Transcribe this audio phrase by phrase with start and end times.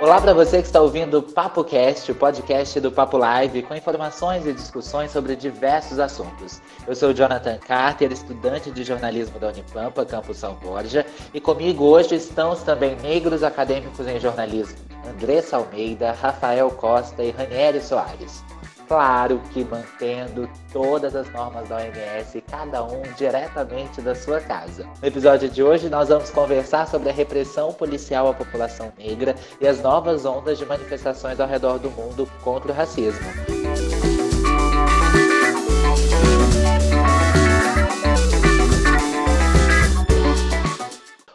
[0.00, 3.74] Olá para você que está ouvindo o Papo Cast, o podcast do Papo Live, com
[3.74, 6.62] informações e discussões sobre diversos assuntos.
[6.86, 11.04] Eu sou Jonathan Carter, estudante de jornalismo da Unipampa, Campus São Borja,
[11.34, 17.32] e comigo hoje estão os também negros acadêmicos em jornalismo, Andressa Almeida, Rafael Costa e
[17.32, 18.44] Ranieri Soares.
[18.88, 24.86] Claro que mantendo todas as normas da OMS, cada um diretamente da sua casa.
[25.02, 29.66] No episódio de hoje, nós vamos conversar sobre a repressão policial à população negra e
[29.66, 33.26] as novas ondas de manifestações ao redor do mundo contra o racismo.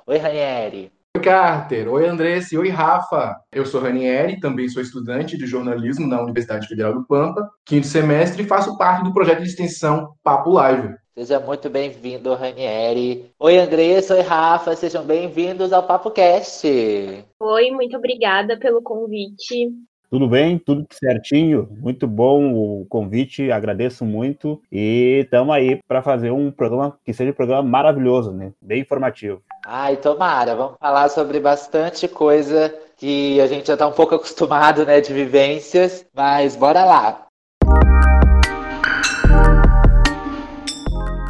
[0.07, 1.00] Oi, Ranieri.
[1.21, 1.87] Oi, Carter.
[1.87, 2.57] Oi, Andressa.
[2.57, 3.39] Oi, Rafa.
[3.51, 8.41] Eu sou Ranieri, também sou estudante de jornalismo na Universidade Federal do Pampa, quinto semestre,
[8.41, 10.95] e faço parte do projeto de extensão Papo Live.
[11.15, 13.31] Seja muito bem-vindo, Ranieri.
[13.37, 14.15] Oi, Andressa.
[14.15, 14.75] Oi, Rafa.
[14.75, 16.67] Sejam bem-vindos ao Papo Cast.
[17.39, 19.69] Oi, muito obrigada pelo convite.
[20.11, 26.31] Tudo bem, tudo certinho, muito bom o convite, agradeço muito e estamos aí para fazer
[26.31, 28.51] um programa que seja um programa maravilhoso, né?
[28.61, 29.41] Bem informativo.
[29.73, 34.85] Ai, tomara, vamos falar sobre bastante coisa que a gente já está um pouco acostumado,
[34.85, 37.25] né, de vivências, mas bora lá.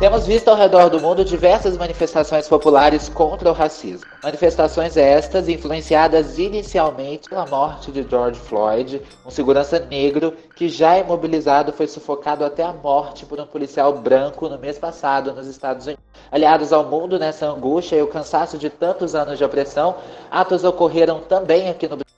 [0.02, 4.10] Temos visto ao redor do mundo diversas manifestações populares contra o racismo.
[4.24, 11.72] Manifestações estas influenciadas inicialmente pela morte de George Floyd, um segurança negro que já imobilizado
[11.72, 16.04] foi sufocado até a morte por um policial branco no mês passado nos Estados Unidos.
[16.32, 19.98] Aliados ao mundo nessa angústia e o cansaço de tantos anos de opressão,
[20.32, 22.11] atos ocorreram também aqui no Brasil,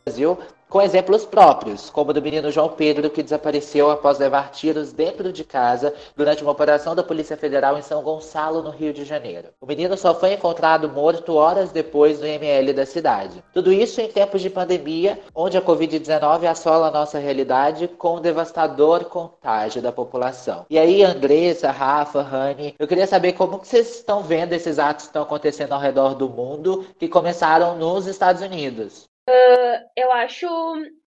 [0.74, 5.44] com exemplos próprios, como do menino João Pedro, que desapareceu após levar tiros dentro de
[5.44, 9.50] casa durante uma operação da Polícia Federal em São Gonçalo, no Rio de Janeiro.
[9.62, 13.44] O menino só foi encontrado morto horas depois no IML da cidade.
[13.54, 18.22] Tudo isso em tempos de pandemia, onde a Covid-19 assola a nossa realidade com um
[18.22, 20.66] devastador contágio da população.
[20.72, 25.06] E aí, Andressa, Rafa, Rani, eu queria saber como que vocês estão vendo esses atos
[25.06, 29.13] que estão acontecendo ao redor do mundo, que começaram nos Estados Unidos.
[29.30, 30.48] Uh, eu acho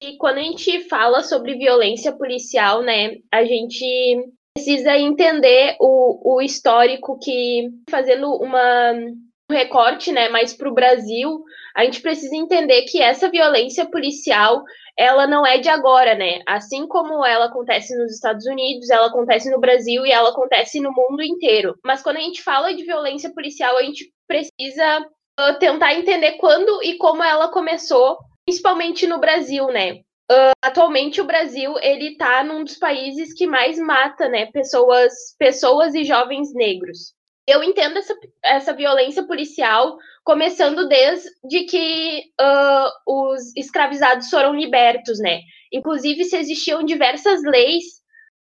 [0.00, 3.84] que quando a gente fala sobre violência policial, né, a gente
[4.54, 11.42] precisa entender o, o histórico que, fazendo uma, um recorte né, mais para o Brasil,
[11.74, 14.62] a gente precisa entender que essa violência policial
[14.96, 16.40] ela não é de agora, né?
[16.46, 20.92] Assim como ela acontece nos Estados Unidos, ela acontece no Brasil e ela acontece no
[20.92, 21.76] mundo inteiro.
[21.84, 25.04] Mas quando a gente fala de violência policial, a gente precisa
[25.40, 30.00] uh, tentar entender quando e como ela começou, principalmente no Brasil, né?
[30.30, 35.94] Uh, atualmente o Brasil ele está num dos países que mais mata, né, pessoas, pessoas
[35.94, 37.12] e jovens negros.
[37.46, 45.40] Eu entendo essa, essa violência policial começando desde que uh, os escravizados foram libertos, né?
[45.70, 47.84] Inclusive se existiam diversas leis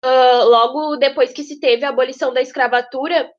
[0.03, 3.29] uh, logo depois que se teve a abolição da escravatura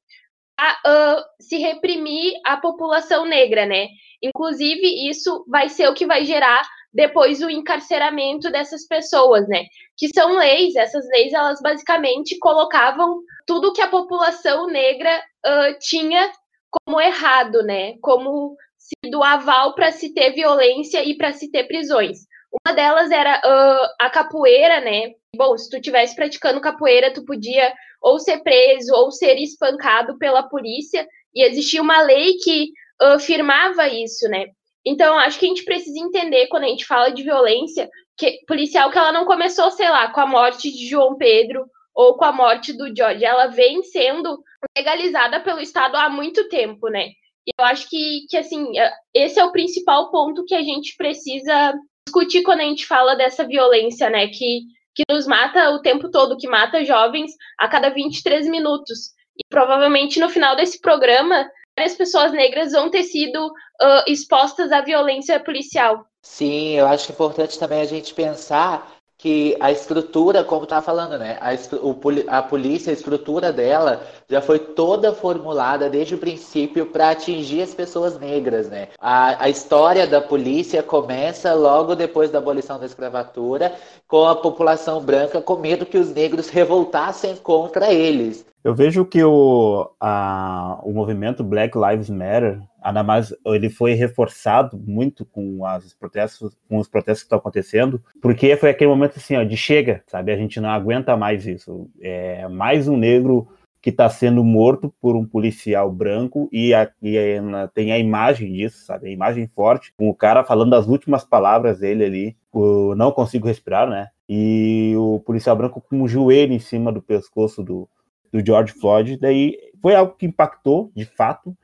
[0.86, 3.88] uh, se reprimir a população negra, né?
[4.22, 6.62] Inclusive, isso vai ser o que vai gerar
[6.92, 9.64] depois o encarceramento dessas pessoas, né?
[9.96, 16.30] Que são leis, essas leis, elas basicamente colocavam tudo que a população negra uh, tinha
[16.70, 17.94] como errado, né?
[18.00, 22.29] Como sido aval para se ter violência e para se ter prisões.
[22.52, 25.12] Uma delas era uh, a capoeira, né?
[25.36, 27.72] Bom, se tu tivesse praticando capoeira, tu podia
[28.02, 32.70] ou ser preso ou ser espancado pela polícia, e existia uma lei que
[33.02, 34.46] uh, firmava isso, né?
[34.84, 38.90] Então, acho que a gente precisa entender, quando a gente fala de violência que, policial,
[38.90, 42.32] que ela não começou, sei lá, com a morte de João Pedro ou com a
[42.32, 43.24] morte do George.
[43.24, 44.42] Ela vem sendo
[44.76, 47.08] legalizada pelo Estado há muito tempo, né?
[47.46, 48.72] E eu acho que, que, assim,
[49.14, 51.74] esse é o principal ponto que a gente precisa
[52.10, 54.26] discutir quando a gente fala dessa violência, né?
[54.26, 54.62] Que
[54.94, 59.12] que nos mata o tempo todo, que mata jovens a cada 23 minutos.
[59.36, 61.48] E provavelmente no final desse programa,
[61.78, 66.04] várias pessoas negras vão ter sido uh, expostas à violência policial.
[66.22, 71.38] Sim, eu acho importante também a gente pensar que a estrutura, como tá falando, né?
[71.42, 71.94] A, o,
[72.26, 77.74] a polícia, a estrutura dela já foi toda formulada desde o princípio para atingir as
[77.74, 78.88] pessoas negras, né?
[78.98, 83.74] A, a história da polícia começa logo depois da abolição da escravatura,
[84.08, 88.46] com a população branca com medo que os negros revoltassem contra eles.
[88.62, 94.78] Eu vejo que o, a, o movimento Black Lives Matter, ainda mais, ele foi reforçado
[94.78, 99.34] muito com, as protestos, com os protestos que estão acontecendo, porque foi aquele momento assim,
[99.34, 100.30] ó, de chega, sabe?
[100.30, 101.88] A gente não aguenta mais isso.
[102.02, 103.48] É mais um negro
[103.80, 108.52] que está sendo morto por um policial branco e, a, e a, tem a imagem
[108.52, 109.08] disso, sabe?
[109.08, 113.46] A imagem forte, com o cara falando as últimas palavras dele ali, o não consigo
[113.46, 114.08] respirar, né?
[114.28, 117.88] E o policial branco com o joelho em cima do pescoço do,
[118.32, 121.56] do George Floyd, daí foi algo que impactou, de fato,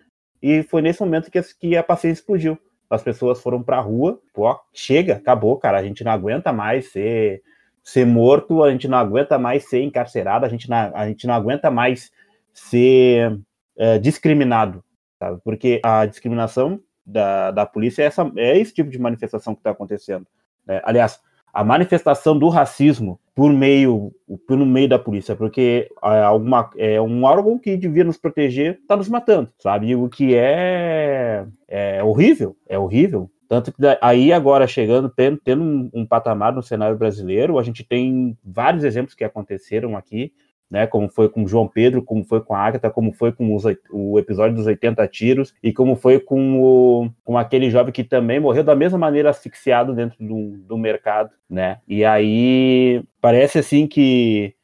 [0.43, 2.59] e foi nesse momento que, que a paciência explodiu.
[2.89, 7.43] As pessoas foram pra rua, pô, chega, acabou, cara, a gente não aguenta mais ser
[7.83, 11.35] ser morto, a gente não aguenta mais ser encarcerado, a gente não, a gente não
[11.35, 12.11] aguenta mais
[12.53, 13.39] ser
[13.77, 14.83] é, discriminado,
[15.21, 15.41] sabe?
[15.45, 19.71] Porque a discriminação da, da polícia é, essa, é esse tipo de manifestação que está
[19.71, 20.27] acontecendo.
[20.67, 20.81] Né?
[20.83, 21.21] Aliás,
[21.57, 24.13] a manifestação do racismo por meio
[24.47, 28.95] pelo meio da polícia, porque é, alguma, é um órgão que devia nos proteger está
[28.95, 29.97] nos matando, sabe?
[29.97, 33.31] O que é, é horrível, é horrível.
[33.49, 37.83] Tanto que aí agora chegando, tendo, tendo um, um, patamar no cenário brasileiro, a gente
[37.83, 40.35] tem vários exemplos que aconteceram aqui,
[40.71, 40.87] né?
[40.87, 44.19] Como foi com João Pedro, como foi com a Agatha, como foi com os, o
[44.19, 48.65] episódio dos 80 tiros, e como foi com, o, com aquele jovem que também morreu
[48.65, 51.79] da mesma maneira asfixiado dentro do, do mercado, né?
[51.87, 54.55] E aí parece assim que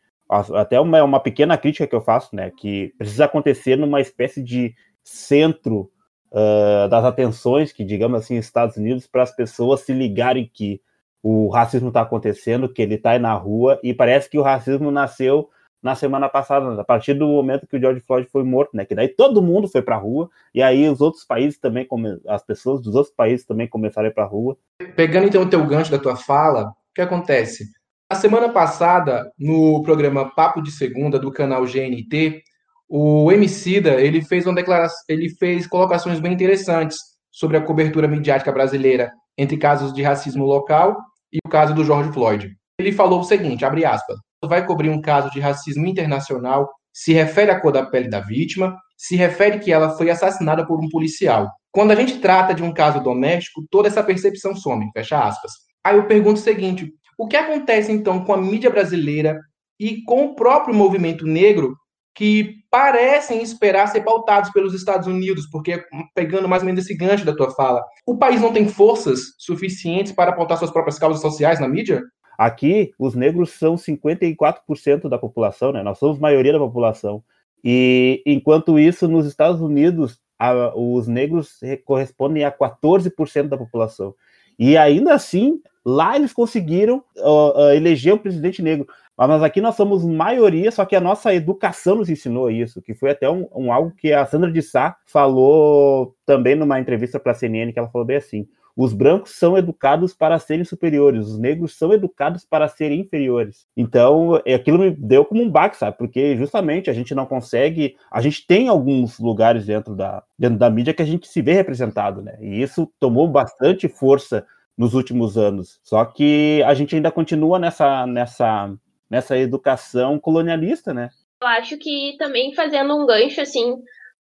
[0.54, 2.50] até uma, uma pequena crítica que eu faço, né?
[2.56, 5.90] Que precisa acontecer numa espécie de centro
[6.31, 10.81] uh, das atenções que, digamos assim, Estados Unidos, para as pessoas se ligarem que
[11.22, 14.90] o racismo está acontecendo, que ele está aí na rua, e parece que o racismo
[14.90, 15.49] nasceu
[15.82, 18.84] na semana passada, a partir do momento que o George Floyd foi morto, né?
[18.84, 21.87] Que daí todo mundo foi para a rua, e aí os outros países também,
[22.29, 24.56] as pessoas dos outros países também começaram a ir para a rua.
[24.94, 27.64] Pegando então o teu gancho da tua fala, o que acontece?
[28.08, 32.43] A semana passada, no programa Papo de Segunda do canal GNT,
[32.88, 36.99] o Emicida, ele fez uma declaração, ele fez colocações bem interessantes
[37.31, 40.94] sobre a cobertura midiática brasileira entre casos de racismo local
[41.32, 42.55] e o caso do George Floyd.
[42.78, 47.50] Ele falou o seguinte, abre aspas, vai cobrir um caso de racismo internacional, se refere
[47.50, 51.50] à cor da pele da vítima, se refere que ela foi assassinada por um policial.
[51.71, 55.53] Quando a gente trata de um caso doméstico, toda essa percepção some, fecha aspas.
[55.83, 59.41] Aí eu pergunto o seguinte, o que acontece então com a mídia brasileira
[59.81, 61.75] e com o próprio movimento negro
[62.15, 65.83] que parecem esperar ser pautados pelos Estados Unidos, porque
[66.15, 70.12] pegando mais ou menos esse gancho da tua fala, o país não tem forças suficientes
[70.12, 72.03] para pautar suas próprias causas sociais na mídia?
[72.43, 75.81] Aqui, os negros são 54% da população, né?
[75.81, 77.23] Nós somos maioria da população.
[77.62, 84.12] E enquanto isso, nos Estados Unidos, a, os negros correspondem a 14% da população.
[84.59, 88.88] E ainda assim, lá eles conseguiram uh, uh, eleger um presidente negro.
[89.17, 93.11] Mas aqui nós somos maioria, só que a nossa educação nos ensinou isso, que foi
[93.11, 97.37] até um, um algo que a Sandra de Sá falou também numa entrevista para a
[97.37, 101.77] CNN, que ela falou bem assim: os brancos são educados para serem superiores, os negros
[101.77, 103.67] são educados para serem inferiores.
[103.77, 105.97] Então, é, aquilo me deu como um baque, sabe?
[105.99, 107.97] Porque justamente a gente não consegue.
[108.11, 111.53] A gente tem alguns lugares dentro da, dentro da mídia que a gente se vê
[111.53, 112.37] representado, né?
[112.41, 114.47] E isso tomou bastante força
[114.77, 115.79] nos últimos anos.
[115.83, 118.73] Só que a gente ainda continua nessa, nessa
[119.13, 121.11] nessa educação colonialista, né?
[121.43, 123.77] Eu acho que também fazendo um gancho assim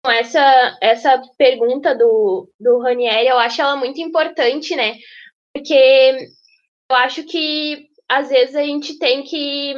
[0.09, 4.95] essa essa pergunta do do Ranieri, eu acho ela muito importante, né?
[5.53, 6.17] Porque
[6.89, 9.73] eu acho que às vezes a gente tem que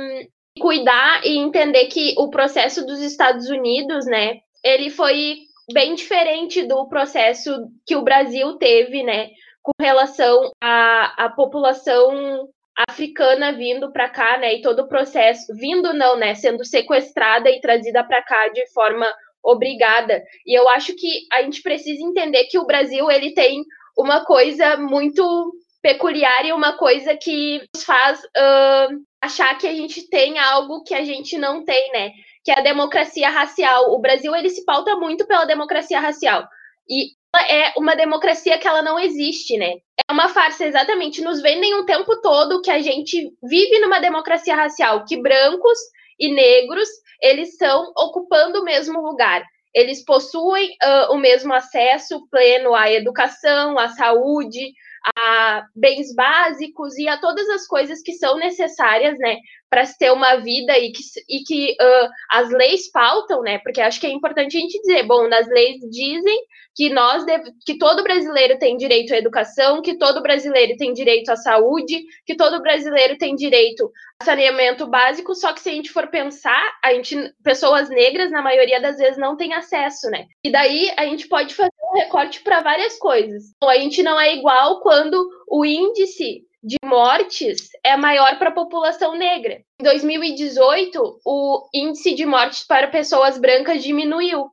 [0.59, 5.37] cuidar e entender que o processo dos Estados Unidos, né, ele foi
[5.73, 7.51] bem diferente do processo
[7.85, 9.29] que o Brasil teve, né,
[9.61, 12.47] com relação à, à população
[12.89, 17.59] africana vindo para cá, né, e todo o processo, vindo não, né, sendo sequestrada e
[17.61, 19.05] trazida para cá de forma
[19.43, 20.23] obrigada.
[20.45, 23.63] E eu acho que a gente precisa entender que o Brasil ele tem
[23.97, 30.09] uma coisa muito peculiar e uma coisa que nos faz uh, achar que a gente
[30.09, 32.11] tem algo que a gente não tem, né?
[32.43, 33.91] Que é a democracia racial.
[33.91, 36.47] O Brasil ele se pauta muito pela democracia racial.
[36.89, 37.11] E
[37.47, 39.75] é uma democracia que ela não existe, né?
[40.09, 41.21] É uma farsa, exatamente.
[41.21, 45.77] Nos vendem o tempo todo que a gente vive numa democracia racial, que brancos
[46.19, 46.87] e negros,
[47.21, 49.43] eles estão ocupando o mesmo lugar.
[49.73, 54.73] Eles possuem uh, o mesmo acesso pleno à educação, à saúde,
[55.17, 59.37] a bens básicos e a todas as coisas que são necessárias, né,
[59.69, 63.99] para ter uma vida e que, e que uh, as leis pautam, né, porque acho
[63.99, 66.37] que é importante a gente dizer, bom, nas leis dizem
[66.75, 71.29] que nós deve, que todo brasileiro tem direito à educação, que todo brasileiro tem direito
[71.29, 75.91] à saúde, que todo brasileiro tem direito a saneamento básico, só que se a gente
[75.91, 80.25] for pensar, a gente pessoas negras na maioria das vezes não têm acesso, né?
[80.43, 83.51] E daí a gente pode fazer um recorte para várias coisas.
[83.57, 88.53] Então, a gente não é igual quando o índice de mortes é maior para a
[88.53, 89.61] população negra.
[89.79, 94.49] Em 2018, o índice de mortes para pessoas brancas diminuiu,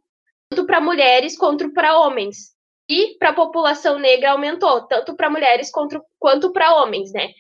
[0.51, 2.55] tanto para mulheres quanto para homens.
[2.89, 7.31] E para a população negra aumentou, tanto para mulheres quanto, quanto para homens, né?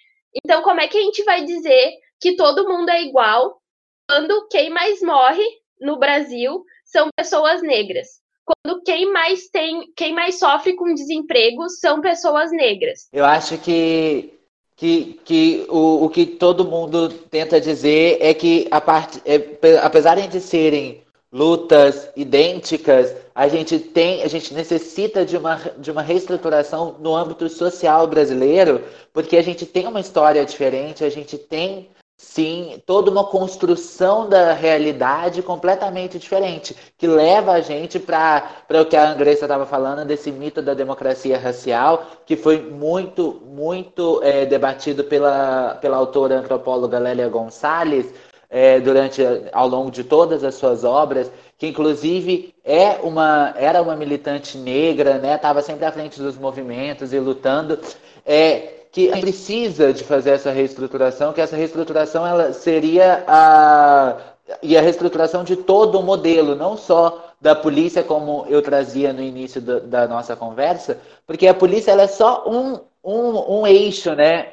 [0.44, 3.61] Então, como é que a gente vai dizer que todo mundo é igual
[4.08, 5.44] quando quem mais morre
[5.80, 8.20] no Brasil são pessoas negras?
[8.44, 13.08] Quando quem mais tem, quem mais sofre com desemprego são pessoas negras.
[13.12, 14.36] Eu acho que
[14.76, 20.16] que, que o, o que todo mundo tenta dizer é que a parte, é, apesar
[20.16, 21.02] de serem
[21.33, 27.49] lutas idênticas, a gente tem, a gente necessita de uma, de uma reestruturação no âmbito
[27.49, 33.25] social brasileiro, porque a gente tem uma história diferente, a gente tem sim toda uma
[33.25, 39.66] construção da realidade completamente diferente, que leva a gente para o que a Andressa estava
[39.66, 46.38] falando, desse mito da democracia racial, que foi muito, muito é, debatido pela, pela autora
[46.38, 48.12] antropóloga Lélia Gonçalves
[48.49, 53.96] é, durante, ao longo de todas as suas obras, que inclusive é uma, era uma
[53.96, 55.35] militante negra, né?
[55.35, 57.78] Estava sempre à frente dos movimentos e lutando.
[58.25, 64.16] É, que precisa de fazer essa reestruturação, que essa reestruturação ela seria a
[64.62, 69.20] e a reestruturação de todo o modelo, não só da polícia, como eu trazia no
[69.20, 74.14] início do, da nossa conversa, porque a polícia ela é só um, um, um eixo,
[74.14, 74.52] né?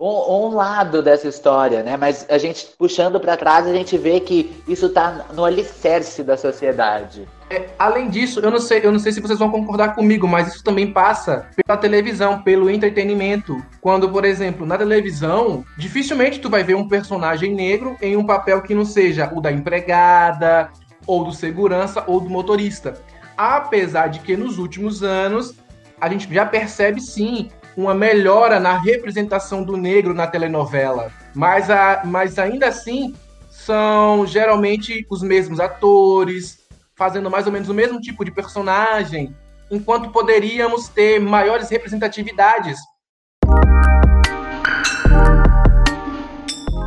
[0.00, 1.94] Um, um, lado dessa história, né?
[1.94, 6.38] Mas a gente puxando para trás, a gente vê que isso está no alicerce da
[6.38, 7.28] sociedade.
[7.50, 10.54] É, além disso, eu não sei, eu não sei se vocês vão concordar comigo, mas
[10.54, 13.62] isso também passa pela televisão, pelo entretenimento.
[13.78, 18.62] Quando, por exemplo, na televisão, dificilmente tu vai ver um personagem negro em um papel
[18.62, 20.70] que não seja o da empregada,
[21.06, 22.94] ou do segurança, ou do motorista.
[23.36, 25.54] Apesar de que nos últimos anos
[26.00, 31.10] a gente já percebe sim uma melhora na representação do negro na telenovela.
[31.34, 33.14] Mas, a, mas ainda assim,
[33.48, 36.58] são geralmente os mesmos atores,
[36.94, 39.34] fazendo mais ou menos o mesmo tipo de personagem,
[39.70, 42.78] enquanto poderíamos ter maiores representatividades.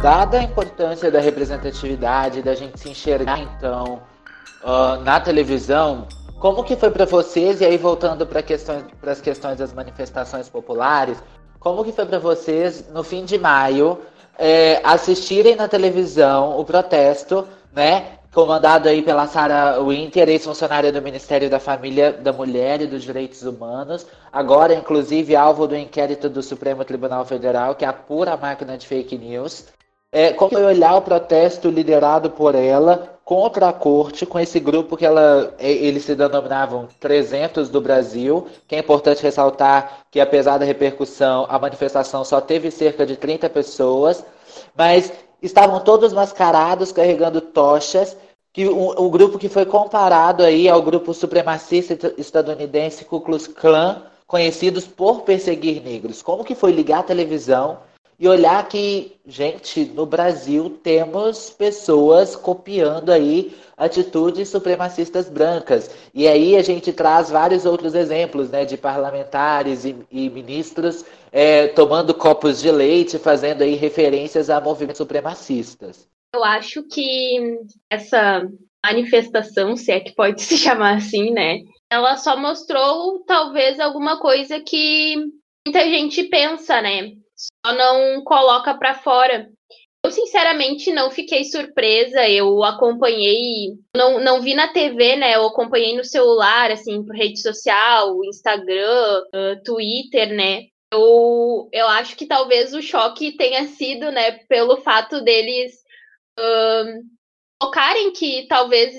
[0.01, 4.03] Dada a importância da representatividade, da gente se enxergar então
[4.61, 6.07] uh, na televisão,
[6.43, 11.17] como que foi para vocês, e aí voltando para questões, as questões das manifestações populares,
[11.57, 14.01] como que foi para vocês, no fim de maio,
[14.37, 21.49] é, assistirem na televisão o protesto, né, comandado aí pela Sarah Winter, ex-funcionária do Ministério
[21.49, 26.83] da Família, da Mulher e dos Direitos Humanos, agora inclusive alvo do inquérito do Supremo
[26.83, 29.67] Tribunal Federal, que apura a máquina de fake news.
[30.11, 34.97] É, como foi olhar o protesto liderado por ela contra a corte, com esse grupo
[34.97, 40.65] que ela, eles se denominavam 300 do Brasil, que é importante ressaltar que apesar da
[40.65, 44.25] repercussão, a manifestação só teve cerca de 30 pessoas,
[44.75, 45.11] mas
[45.41, 48.17] estavam todos mascarados, carregando tochas,
[48.51, 54.03] que o, o, grupo que foi comparado aí ao grupo supremacista estadunidense Ku Klux Klan,
[54.27, 56.21] conhecidos por perseguir negros.
[56.21, 57.79] Como que foi ligar a televisão
[58.19, 65.89] e olhar que, gente, no Brasil temos pessoas copiando aí atitudes supremacistas brancas.
[66.13, 71.67] E aí a gente traz vários outros exemplos, né, de parlamentares e, e ministros é,
[71.67, 76.07] tomando copos de leite, fazendo aí referências a movimentos supremacistas.
[76.35, 78.47] Eu acho que essa
[78.85, 81.59] manifestação, se é que pode se chamar assim, né,
[81.91, 85.15] ela só mostrou talvez alguma coisa que
[85.65, 87.11] muita gente pensa, né?
[87.65, 89.49] Só não coloca para fora.
[90.05, 92.27] Eu, sinceramente, não fiquei surpresa.
[92.27, 95.35] Eu acompanhei, não, não vi na TV, né?
[95.35, 100.63] Eu acompanhei no celular, assim, por rede social, Instagram, uh, Twitter, né?
[100.93, 105.73] Eu, eu acho que talvez o choque tenha sido, né, pelo fato deles
[106.39, 107.03] uh,
[107.59, 108.93] tocarem que talvez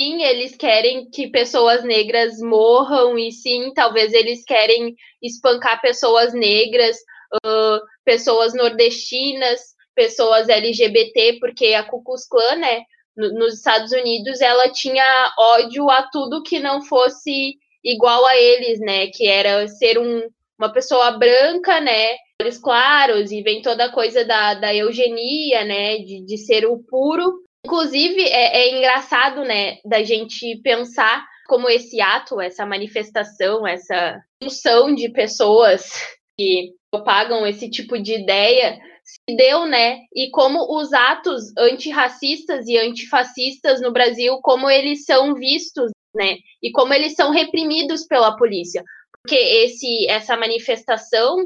[0.00, 6.96] sim, eles querem que pessoas negras morram, e sim, talvez eles querem espancar pessoas negras,
[7.34, 9.60] uh, pessoas nordestinas
[9.98, 12.82] pessoas LGBT, porque a Ku Klux Klan, né,
[13.16, 19.08] nos Estados Unidos, ela tinha ódio a tudo que não fosse igual a eles, né,
[19.08, 20.22] que era ser um,
[20.56, 25.98] uma pessoa branca, né, olhos claros, e vem toda a coisa da, da eugenia, né,
[25.98, 27.42] de, de ser o puro.
[27.66, 34.94] Inclusive, é, é engraçado, né, da gente pensar como esse ato, essa manifestação, essa junção
[34.94, 35.90] de pessoas
[36.38, 40.00] que propagam esse tipo de ideia se deu, né?
[40.14, 46.36] E como os atos antirracistas e antifascistas no Brasil, como eles são vistos, né?
[46.62, 48.84] E como eles são reprimidos pela polícia.
[49.22, 51.36] Porque esse, essa manifestação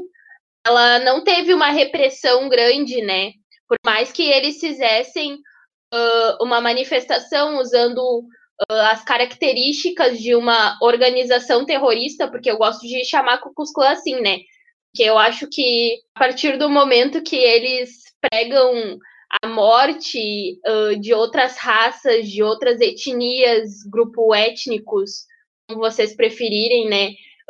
[0.65, 3.31] ela não teve uma repressão grande, né?
[3.67, 5.33] Por mais que eles fizessem
[5.93, 13.03] uh, uma manifestação usando uh, as características de uma organização terrorista, porque eu gosto de
[13.05, 14.39] chamar Ku assim, né?
[14.95, 18.99] Que eu acho que a partir do momento que eles pregam
[19.41, 25.25] a morte uh, de outras raças, de outras etnias, grupos étnicos,
[25.67, 27.09] como vocês preferirem, né?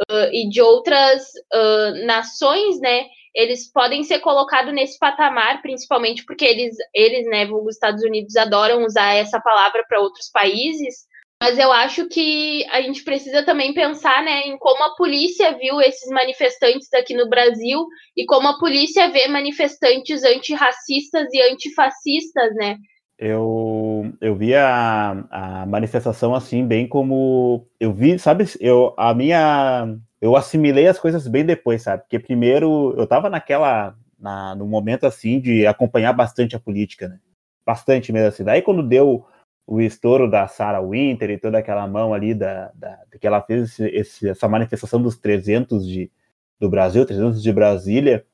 [0.09, 1.23] Uh, e de outras
[1.53, 3.05] uh, nações, né?
[3.35, 8.85] Eles podem ser colocados nesse patamar, principalmente porque eles, eles, né, os Estados Unidos adoram
[8.85, 11.07] usar essa palavra para outros países.
[11.43, 15.81] Mas eu acho que a gente precisa também pensar né, em como a polícia viu
[15.81, 17.85] esses manifestantes aqui no Brasil
[18.15, 22.77] e como a polícia vê manifestantes antirracistas e antifascistas, né?
[23.19, 27.67] Eu, eu vi a, a manifestação assim, bem como.
[27.77, 29.97] Eu vi, sabe, eu, a minha.
[30.21, 32.03] Eu assimilei as coisas bem depois, sabe?
[32.03, 33.97] Porque primeiro eu tava naquela.
[34.17, 37.19] Na, no momento assim de acompanhar bastante a política, né?
[37.65, 38.45] Bastante mesmo assim.
[38.45, 39.25] Daí quando deu
[39.65, 43.71] o estouro da Sarah Winter e toda aquela mão ali da, da que ela fez
[43.71, 46.11] esse, esse, essa manifestação dos 300 de,
[46.59, 48.25] do Brasil, 300 de Brasília,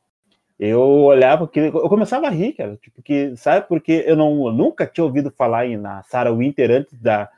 [0.59, 4.53] eu olhava que eu começava a rir, cara, tipo que sabe porque eu não eu
[4.53, 7.29] nunca tinha ouvido falar em, na Sarah Winter antes da,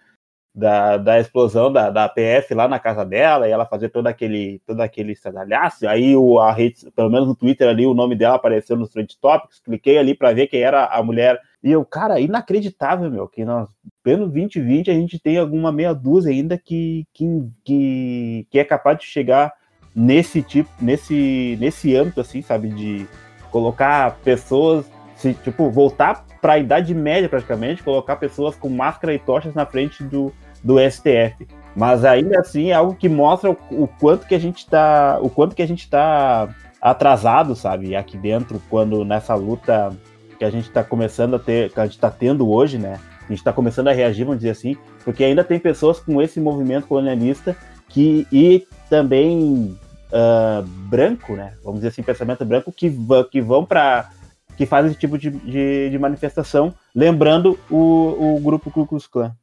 [0.53, 4.59] da, da explosão da, da PF lá na casa dela e ela fazer todo aquele
[4.65, 5.87] todo aquele estradalhaço.
[5.87, 9.17] Aí o a rede, pelo menos no Twitter ali o nome dela apareceu nos trend
[9.19, 13.45] topics, cliquei ali para ver quem era a mulher e eu, cara, inacreditável, meu, que
[13.45, 13.69] nós,
[14.03, 17.25] pelo 2020, a gente tem alguma meia dúzia ainda que, que,
[17.63, 19.53] que, que é capaz de chegar
[19.95, 23.07] nesse tipo, nesse, nesse âmbito, assim, sabe, de
[23.51, 29.19] colocar pessoas, se, tipo, voltar para a Idade Média praticamente, colocar pessoas com máscara e
[29.19, 31.47] tochas na frente do, do STF.
[31.75, 35.29] Mas ainda assim é algo que mostra o, o quanto que a gente está, o
[35.29, 36.49] quanto que a gente está
[36.81, 39.95] atrasado, sabe, aqui dentro, quando nessa luta
[40.41, 42.99] que a gente está começando a ter, que a gente está tendo hoje, né?
[43.19, 46.39] A gente está começando a reagir, vamos dizer assim, porque ainda tem pessoas com esse
[46.39, 47.55] movimento colonialista
[47.87, 49.77] que e também
[50.11, 51.53] uh, branco, né?
[51.63, 52.91] Vamos dizer assim, pensamento branco que,
[53.29, 54.09] que vão para
[54.57, 59.35] que fazem esse tipo de, de, de, manifestação, lembrando o, o grupo Ku Klux Klan.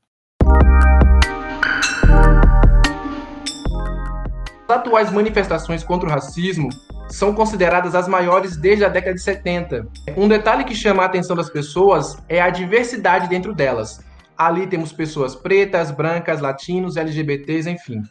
[4.68, 6.68] As atuais manifestações contra o racismo
[7.09, 9.88] são consideradas as maiores desde a década de 70.
[10.16, 14.01] Um detalhe que chama a atenção das pessoas é a diversidade dentro delas.
[14.37, 18.03] Ali temos pessoas pretas, brancas, latinos, LGBTs, enfim.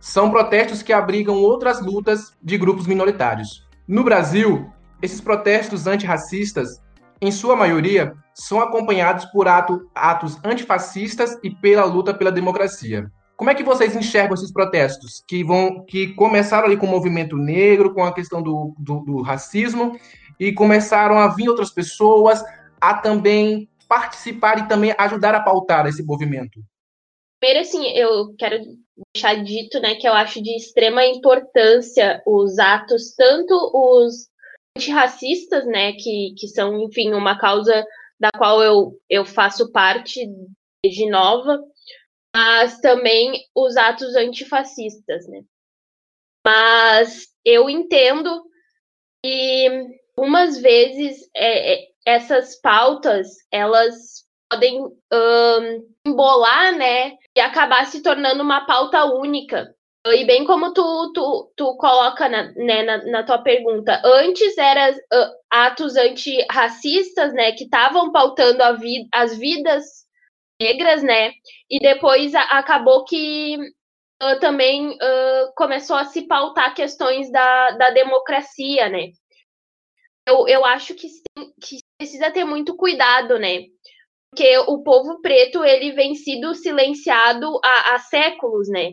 [0.00, 3.66] São protestos que abrigam outras lutas de grupos minoritários.
[3.86, 6.80] No Brasil, esses protestos antirracistas,
[7.20, 13.10] em sua maioria, são acompanhados por ato, atos antifascistas e pela luta pela democracia.
[13.40, 17.38] Como é que vocês enxergam esses protestos que vão que começaram ali com o movimento
[17.38, 19.98] negro, com a questão do, do, do racismo
[20.38, 22.44] e começaram a vir outras pessoas
[22.78, 26.60] a também participar e também ajudar a pautar esse movimento?
[27.40, 28.62] Primeiro, assim, eu quero
[29.14, 34.28] deixar dito, né, que eu acho de extrema importância os atos, tanto os
[34.76, 37.86] antirracistas, né, que, que são, enfim, uma causa
[38.20, 40.28] da qual eu, eu faço parte
[40.84, 41.58] de nova,
[42.34, 45.42] mas também os atos antifascistas, né?
[46.46, 48.42] Mas eu entendo
[49.22, 57.16] que umas vezes é, é, essas pautas elas podem um, embolar, né?
[57.36, 59.74] E acabar se tornando uma pauta única.
[60.06, 64.96] E bem como tu, tu, tu coloca na, né, na, na tua pergunta, antes eram
[64.96, 69.84] uh, atos antirracistas, né, que estavam pautando vi as vidas
[70.60, 71.32] negras, né?
[71.68, 73.56] E depois a, acabou que
[74.22, 79.10] uh, também uh, começou a se pautar questões da, da democracia, né?
[80.28, 81.08] Eu, eu acho que,
[81.60, 83.64] que precisa ter muito cuidado, né?
[84.30, 88.92] Porque o povo preto ele vem sido silenciado há, há séculos, né?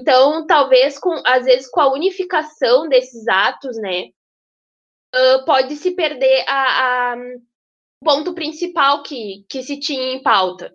[0.00, 4.08] Então, talvez com às vezes com a unificação desses atos, né,
[5.14, 7.16] uh, pode se perder a, a
[8.02, 10.74] ponto principal que, que se tinha em pauta,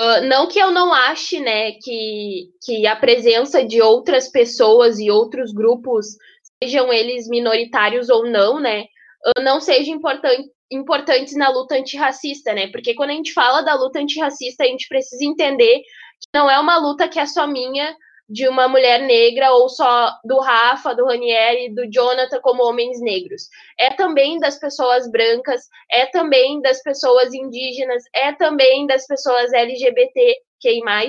[0.00, 5.10] Uh, não que eu não ache, né, que, que a presença de outras pessoas e
[5.10, 6.16] outros grupos,
[6.62, 8.86] sejam eles minoritários ou não, né,
[9.26, 12.68] uh, não seja importante, importantes na luta antirracista, né?
[12.68, 16.58] Porque quando a gente fala da luta antirracista, a gente precisa entender que não é
[16.58, 17.94] uma luta que é só minha,
[18.30, 23.48] de uma mulher negra ou só do Rafa, do Ranieri, do Jonathan como homens negros.
[23.76, 31.08] É também das pessoas brancas, é também das pessoas indígenas, é também das pessoas LGBTQI+.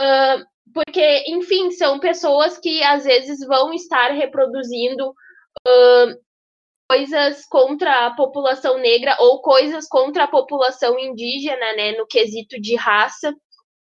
[0.00, 6.28] Uh, porque, enfim, são pessoas que às vezes vão estar reproduzindo uh,
[6.88, 12.76] coisas contra a população negra ou coisas contra a população indígena, né, no quesito de
[12.76, 13.34] raça.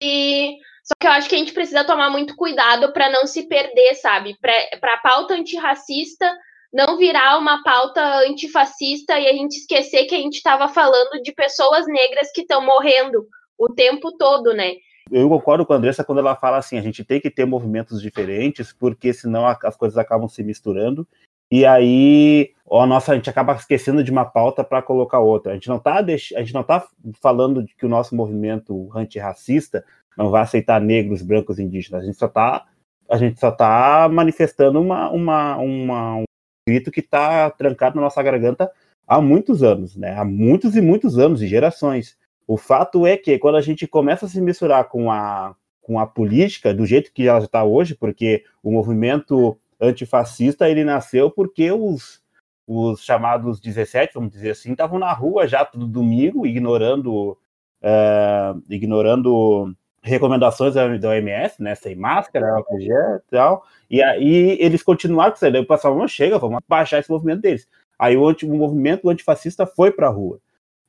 [0.01, 0.55] E
[0.87, 3.93] só que eu acho que a gente precisa tomar muito cuidado para não se perder,
[3.95, 4.37] sabe?
[4.39, 6.25] Para a pauta antirracista
[6.71, 11.33] não virar uma pauta antifascista e a gente esquecer que a gente estava falando de
[11.33, 14.75] pessoas negras que estão morrendo o tempo todo, né?
[15.11, 18.01] Eu concordo com a Andressa quando ela fala assim, a gente tem que ter movimentos
[18.01, 21.05] diferentes, porque senão as coisas acabam se misturando.
[21.51, 25.51] E aí, ó, nossa, a gente acaba esquecendo de uma pauta para colocar outra.
[25.51, 26.33] A gente não está deix...
[26.35, 26.85] a gente não tá
[27.21, 29.83] falando de que o nosso movimento antirracista
[30.17, 32.03] não vai aceitar negros, brancos, indígenas.
[32.03, 32.65] A gente só está
[33.09, 36.23] a gente só tá manifestando uma, uma, uma, um
[36.67, 38.69] grito que está trancado na nossa garganta
[39.07, 40.13] há muitos anos, né?
[40.17, 42.17] Há muitos e muitos anos e gerações.
[42.45, 46.05] O fato é que quando a gente começa a se misturar com a, com a
[46.05, 52.21] política do jeito que ela está hoje, porque o movimento antifascista ele nasceu porque os,
[52.67, 57.37] os chamados 17, vamos dizer assim, estavam na rua já todo domingo, ignorando,
[57.81, 59.73] uh, ignorando
[60.07, 65.37] recomendações da OMS, né, sem máscara, álcool gel e tal, e aí eles continuaram com
[65.37, 67.67] isso, aí o pessoal, não chega, vamos baixar esse movimento deles.
[67.99, 70.39] Aí o, anti, o movimento antifascista foi para a rua.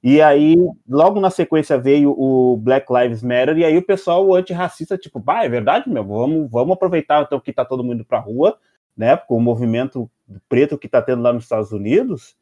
[0.03, 0.57] E aí,
[0.89, 5.19] logo na sequência veio o Black Lives Matter, e aí o pessoal o antirracista, tipo,
[5.19, 8.57] bah, é verdade, meu, vamos, vamos aproveitar então que tá todo mundo para a rua,
[8.97, 10.09] né, com o movimento
[10.49, 12.37] preto que está tendo lá nos Estados Unidos,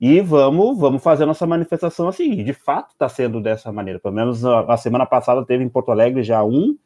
[0.00, 2.32] e vamos, vamos fazer a nossa manifestação assim.
[2.32, 4.00] E de fato está sendo dessa maneira.
[4.00, 6.76] Pelo menos a, semana passada teve em Porto Alegre já um,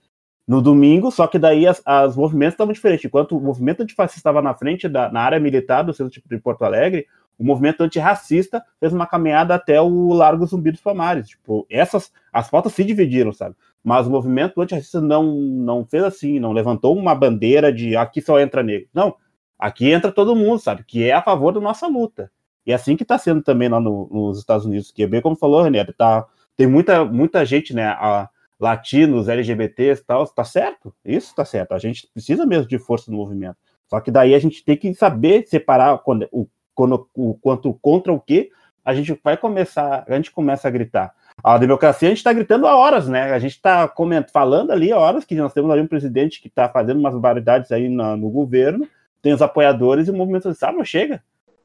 [0.46, 3.04] no domingo, só que daí as, as movimentos estavam diferentes.
[3.04, 6.64] Enquanto o movimento antifascista estava na frente, da, na área militar do centro de Porto
[6.64, 7.06] Alegre,
[7.38, 11.28] o movimento antirracista fez uma caminhada até o Largo Zumbi dos Palmares.
[11.28, 13.54] Tipo, essas, as pautas se dividiram, sabe?
[13.82, 18.40] Mas o movimento antirracista não, não fez assim, não levantou uma bandeira de aqui só
[18.40, 18.88] entra negro.
[18.92, 19.14] Não,
[19.56, 20.84] aqui entra todo mundo, sabe?
[20.84, 22.30] Que é a favor da nossa luta.
[22.66, 25.20] E é assim que está sendo também lá no, nos Estados Unidos, que é bem
[25.20, 30.44] como falou, René, tá, tem muita, muita gente, né, a, latinos, LGBTs e tal, tá
[30.44, 33.56] certo, isso está certo, a gente precisa mesmo de força no movimento.
[33.88, 38.12] Só que daí a gente tem que saber separar quando, o, quando, o quanto contra
[38.12, 38.50] o que
[38.84, 41.14] a gente vai começar, a gente começa a gritar.
[41.42, 43.32] A democracia a gente está gritando há horas, né?
[43.32, 43.92] A gente está
[44.32, 47.72] falando ali há horas que nós temos ali um presidente que está fazendo umas barbaridades
[47.72, 48.86] aí no, no governo,
[49.20, 51.22] tem os apoiadores e o movimento de ah, chega,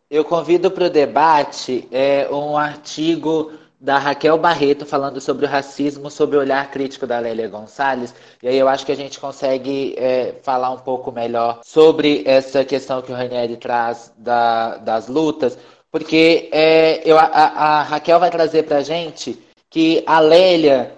[0.10, 6.10] eu convido para o debate é, um artigo da Raquel Barreto falando sobre o racismo,
[6.10, 8.14] sobre o olhar crítico da Lélia Gonçalves.
[8.44, 12.66] E aí eu acho que a gente consegue é, falar um pouco melhor sobre essa
[12.66, 15.58] questão que o Ranieri traz da, das lutas,
[15.92, 20.94] porque é, eu, a, a, Raquel vai trazer para a gente que a Lélia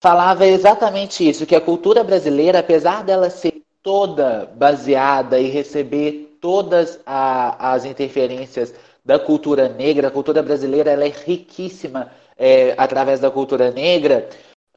[0.00, 6.98] falava exatamente isso, que a cultura brasileira, apesar dela ser toda baseada e receber todas
[7.06, 8.74] a, as interferências
[9.04, 14.28] da cultura negra, a cultura brasileira ela é riquíssima é, através da cultura negra.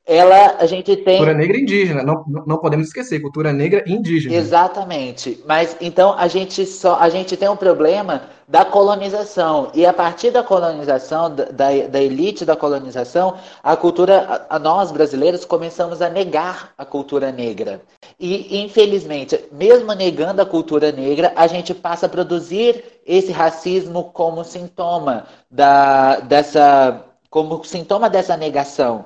[0.07, 1.17] Ela, a gente tem.
[1.17, 4.35] Cultura negra indígena, não, não podemos esquecer, cultura negra indígena.
[4.35, 5.41] Exatamente.
[5.47, 9.71] Mas então a gente só a gente tem um problema da colonização.
[9.73, 14.91] E a partir da colonização, da, da elite da colonização, a cultura, a, a nós
[14.91, 17.81] brasileiros começamos a negar a cultura negra.
[18.19, 24.43] E, infelizmente, mesmo negando a cultura negra, a gente passa a produzir esse racismo como
[24.43, 29.05] sintoma da, dessa como sintoma dessa negação.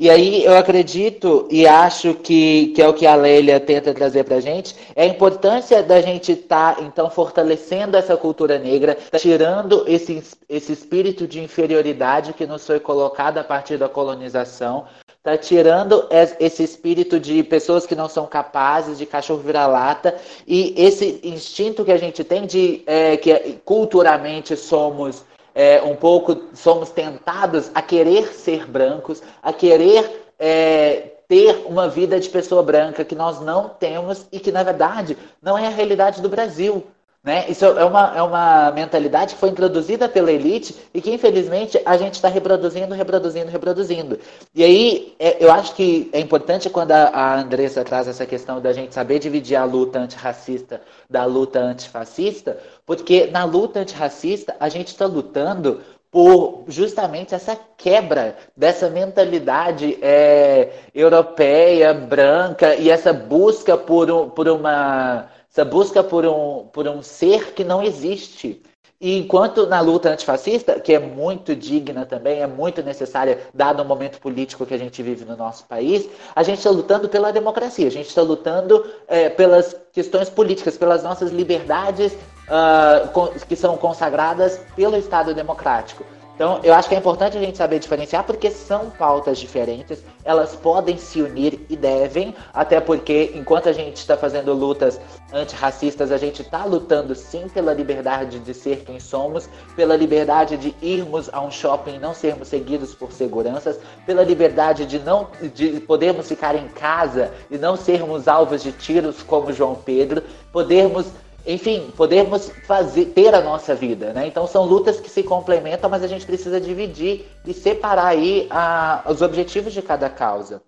[0.00, 4.24] E aí eu acredito e acho que, que é o que a Lélia tenta trazer
[4.24, 8.96] para a gente, é a importância da gente estar, tá, então, fortalecendo essa cultura negra,
[9.18, 14.86] tirando esse, esse espírito de inferioridade que nos foi colocado a partir da colonização,
[15.22, 16.08] tá tirando
[16.40, 21.92] esse espírito de pessoas que não são capazes, de cachorro vira-lata, e esse instinto que
[21.92, 28.28] a gente tem de é, que culturalmente somos é, um pouco somos tentados a querer
[28.34, 34.26] ser brancos, a querer é, ter uma vida de pessoa branca que nós não temos
[34.32, 36.86] e que, na verdade, não é a realidade do Brasil.
[37.22, 37.44] Né?
[37.50, 41.94] Isso é uma, é uma mentalidade que foi introduzida pela elite e que, infelizmente, a
[41.98, 44.18] gente está reproduzindo, reproduzindo, reproduzindo.
[44.54, 48.58] E aí, é, eu acho que é importante quando a, a Andressa traz essa questão
[48.58, 50.80] da gente saber dividir a luta antirracista
[51.10, 58.36] da luta antifascista, porque na luta antirracista a gente está lutando por justamente essa quebra
[58.56, 66.66] dessa mentalidade é, europeia, branca, e essa busca por, por uma essa busca por um,
[66.72, 68.62] por um ser que não existe.
[69.00, 73.84] E enquanto na luta antifascista, que é muito digna também, é muito necessária, dado o
[73.84, 77.86] momento político que a gente vive no nosso país, a gente está lutando pela democracia,
[77.86, 84.60] a gente está lutando é, pelas questões políticas, pelas nossas liberdades uh, que são consagradas
[84.76, 86.04] pelo Estado Democrático.
[86.40, 90.56] Então, eu acho que é importante a gente saber diferenciar, porque são pautas diferentes, elas
[90.56, 94.98] podem se unir e devem, até porque enquanto a gente está fazendo lutas
[95.34, 100.74] antirracistas, a gente está lutando sim pela liberdade de ser quem somos, pela liberdade de
[100.80, 105.78] irmos a um shopping e não sermos seguidos por seguranças, pela liberdade de não de
[105.80, 111.04] podermos ficar em casa e não sermos alvos de tiros como João Pedro, podermos
[111.46, 114.26] enfim, podermos fazer, ter a nossa vida, né?
[114.26, 119.02] Então são lutas que se complementam, mas a gente precisa dividir e separar aí a,
[119.08, 120.62] os objetivos de cada causa.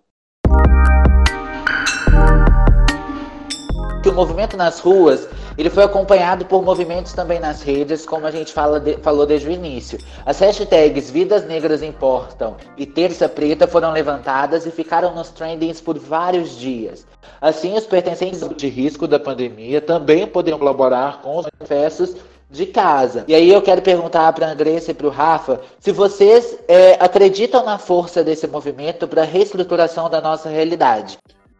[4.03, 5.29] Que o movimento nas ruas
[5.62, 9.53] ele foi acompanhado por movimentos também nas redes, como a gente de, falou desde o
[9.53, 9.96] início.
[10.27, 15.96] As hashtags Vidas Negras Importam e Terça Preta foram levantadas e ficaram nos trendings por
[15.96, 17.07] vários dias.
[17.40, 22.16] Assim, os pertencentes de risco da pandemia também poderiam colaborar com os manifestos
[22.51, 23.25] de casa.
[23.29, 26.94] E aí eu quero perguntar para a Andressa e para o Rafa se vocês é,
[26.98, 31.18] acreditam na força desse movimento para a reestruturação da nossa realidade.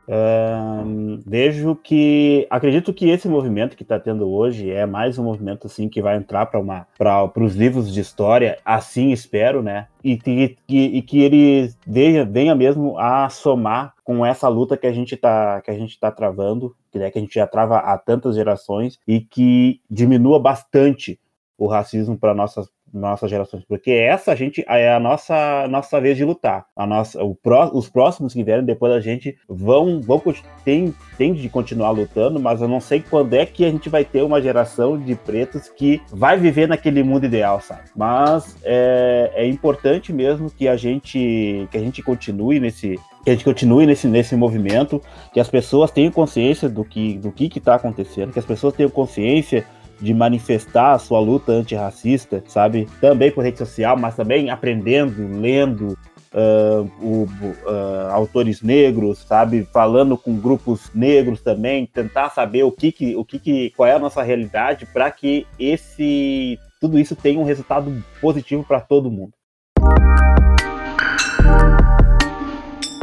[0.09, 5.69] Um, vejo que acredito que esse movimento que está tendo hoje é mais um movimento
[5.69, 9.87] assim que vai entrar para uma para os livros de história, assim espero, né?
[10.03, 14.93] E que, e que ele venha, venha mesmo a somar com essa luta que a
[14.93, 17.97] gente está que a gente tá travando, que, né, que a gente já trava há
[17.97, 21.21] tantas gerações e que diminua bastante
[21.57, 26.17] o racismo para nossas nossas gerações, porque essa a gente é a nossa nossa vez
[26.17, 26.67] de lutar.
[26.77, 30.23] A nossa, o pró, os próximos que vierem depois da gente vão vão
[30.65, 34.05] tem tem de continuar lutando, mas eu não sei quando é que a gente vai
[34.05, 37.83] ter uma geração de pretos que vai viver naquele mundo ideal, sabe?
[37.97, 43.35] Mas é, é importante mesmo que a gente que a gente continue nesse que a
[43.35, 45.01] gente continue nesse, nesse movimento,
[45.33, 48.91] que as pessoas tenham consciência do que do que está acontecendo, que as pessoas tenham
[48.91, 49.65] consciência
[50.03, 52.89] de manifestar a sua luta antirracista, sabe?
[53.01, 55.97] Também por rede social, mas também aprendendo, lendo,
[56.35, 62.91] Uh, o, uh, autores negros, sabe, falando com grupos negros também, tentar saber o que,
[62.91, 67.39] que o que, que qual é a nossa realidade para que esse tudo isso tenha
[67.39, 69.35] um resultado positivo para todo mundo.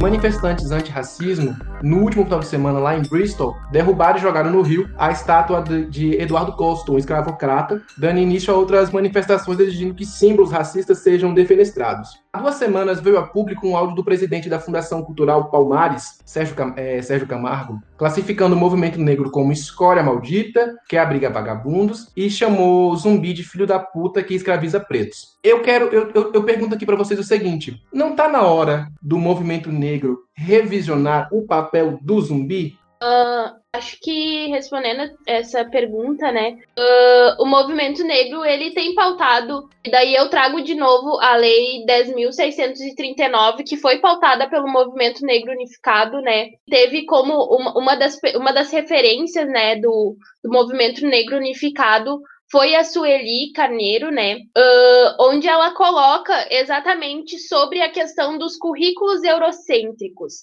[0.02, 4.90] Manifestantes anti-racismo, no último final de semana lá em Bristol, derrubaram e jogaram no rio
[4.98, 10.52] a estátua de Eduardo Colston, um escravocrata, dando início a outras manifestações exigindo que símbolos
[10.52, 12.18] racistas sejam defenestrados.
[12.32, 16.54] Há duas semanas veio a público um áudio do presidente da Fundação Cultural Palmares, Sérgio,
[16.54, 22.30] Cam é, Sérgio Camargo, classificando o movimento negro como escória maldita, que abriga vagabundos, e
[22.30, 25.40] chamou zumbi de filho da puta que escraviza pretos.
[25.44, 28.88] Eu quero, eu, eu, eu pergunto aqui para vocês o seguinte: não tá na hora
[29.02, 32.78] do movimento negro revisionar o papel do zumbi?
[33.02, 39.90] Uh, acho que respondendo essa pergunta, né, uh, o movimento negro ele tem pautado, e
[39.90, 46.20] daí eu trago de novo a lei 10.639, que foi pautada pelo movimento negro unificado,
[46.20, 52.20] né, teve como uma, uma, das, uma das referências, né, do, do movimento negro unificado
[52.52, 54.38] foi a Sueli Carneiro, né?
[54.58, 60.42] Uh, onde ela coloca exatamente sobre a questão dos currículos eurocêntricos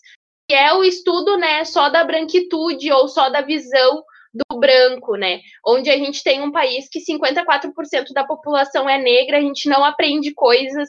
[0.54, 5.40] é o estudo, né, só da branquitude ou só da visão do branco, né?
[5.66, 9.82] Onde a gente tem um país que 54% da população é negra, a gente não
[9.84, 10.88] aprende coisas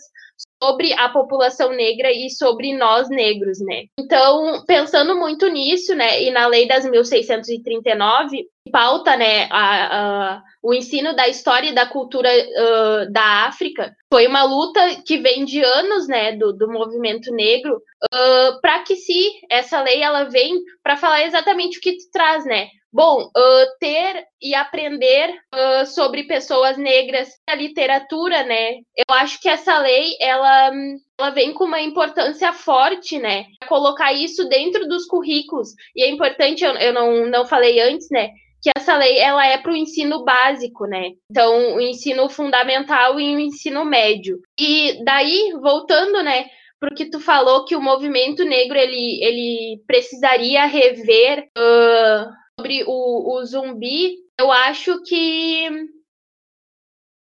[0.62, 3.86] sobre a população negra e sobre nós negros, né?
[4.00, 9.98] Então, pensando muito nisso, né, e na lei das 1639, pauta, né, a,
[10.36, 15.18] a, o ensino da história e da cultura uh, da África, foi uma luta que
[15.18, 20.26] vem de anos, né, do, do movimento negro, uh, para que se essa lei ela
[20.26, 22.68] vem para falar exatamente o que traz, né?
[22.92, 25.34] Bom, uh, ter e aprender
[25.88, 28.76] sobre pessoas negras na literatura, né?
[28.96, 30.72] Eu acho que essa lei ela,
[31.20, 33.46] ela vem com uma importância forte, né?
[33.68, 38.30] Colocar isso dentro dos currículos e é importante, eu, eu não, não falei antes, né?
[38.62, 41.12] Que essa lei ela é para o ensino básico, né?
[41.30, 44.40] Então, o ensino fundamental e o ensino médio.
[44.60, 46.48] E daí, voltando, né?
[46.80, 53.46] porque tu falou que o movimento negro ele, ele precisaria rever uh, sobre o, o
[53.46, 55.68] zumbi, eu acho que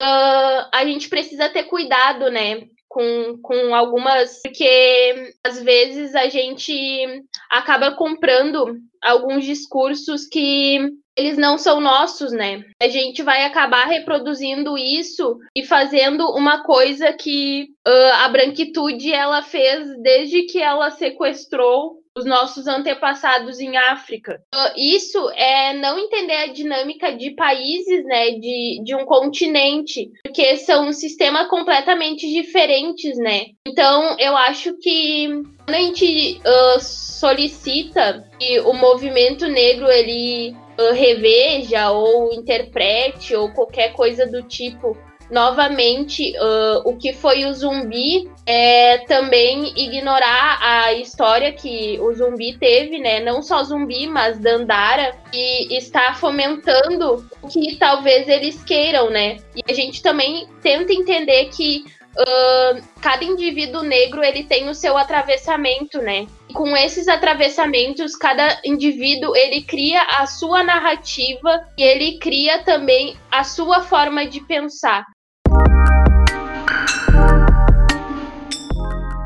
[0.01, 2.67] uh, a gente precisa ter cuidado, né?
[2.93, 4.41] Com, com algumas.
[4.43, 12.63] Porque às vezes a gente acaba comprando alguns discursos que eles não são nossos, né?
[12.81, 19.41] A gente vai acabar reproduzindo isso e fazendo uma coisa que uh, a branquitude ela
[19.41, 24.41] fez desde que ela sequestrou os nossos antepassados em África.
[24.53, 30.57] Uh, isso é não entender a dinâmica de países, né, de, de um continente, porque
[30.57, 33.47] são sistemas completamente diferentes, né?
[33.65, 35.27] Então, eu acho que
[35.65, 43.51] quando a gente uh, solicita que o movimento negro ele uh, reveja ou interprete ou
[43.53, 44.97] qualquer coisa do tipo
[45.31, 52.57] novamente uh, o que foi o zumbi é também ignorar a história que o zumbi
[52.57, 53.21] teve, né?
[53.21, 59.37] Não só zumbi, mas Dandara, e está fomentando o que talvez eles queiram, né?
[59.55, 64.97] E a gente também tenta entender que Uh, cada indivíduo negro ele tem o seu
[64.97, 66.27] atravessamento, né?
[66.49, 73.15] E com esses atravessamentos, cada indivíduo ele cria a sua narrativa e ele cria também
[73.31, 75.05] a sua forma de pensar.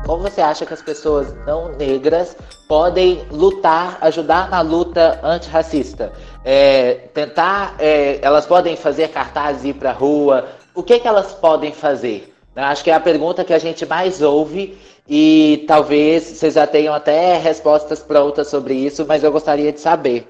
[0.06, 2.36] Como você acha que as pessoas não negras
[2.68, 6.12] podem lutar, ajudar na luta antirracista?
[6.44, 10.48] É, tentar, é, elas podem fazer cartazes ir para rua?
[10.76, 12.32] O que, que elas podem fazer?
[12.54, 16.94] Acho que é a pergunta que a gente mais ouve e talvez vocês já tenham
[16.94, 20.28] até respostas prontas sobre isso, mas eu gostaria de saber.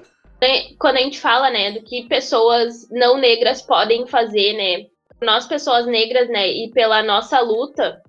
[0.79, 4.87] Quando a gente fala, né, do que pessoas não negras podem fazer, né,
[5.21, 8.01] nós pessoas negras, né, e pela nossa luta,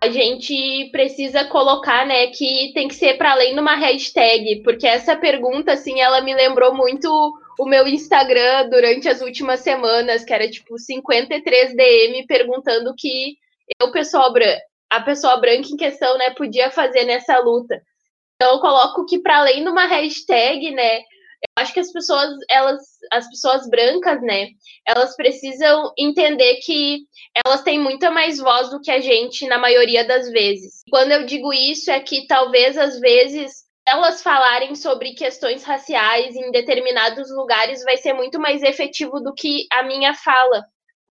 [0.00, 4.86] a gente precisa colocar, né, que tem que ser para além de uma hashtag, porque
[4.86, 7.08] essa pergunta, assim, ela me lembrou muito
[7.58, 13.36] o meu Instagram durante as últimas semanas, que era tipo 53 DM perguntando que
[13.80, 14.32] eu, pessoa
[14.88, 17.82] a pessoa branca em questão, né, podia fazer nessa luta.
[18.36, 21.00] Então eu coloco que para além de uma hashtag, né,
[21.42, 24.48] eu acho que as pessoas, elas, as pessoas brancas, né,
[24.86, 27.06] elas precisam entender que
[27.44, 30.82] elas têm muita mais voz do que a gente na maioria das vezes.
[30.90, 36.50] Quando eu digo isso é que talvez às vezes elas falarem sobre questões raciais em
[36.50, 40.64] determinados lugares vai ser muito mais efetivo do que a minha fala.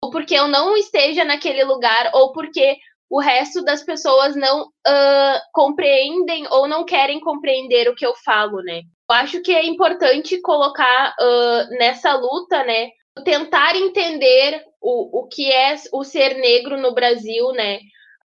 [0.03, 2.77] Ou porque eu não esteja naquele lugar, ou porque
[3.11, 8.63] o resto das pessoas não uh, compreendem ou não querem compreender o que eu falo,
[8.63, 8.81] né?
[9.13, 12.89] Eu acho que é importante colocar uh, nessa luta, né?
[13.23, 17.81] Tentar entender o, o que é o ser negro no Brasil, né?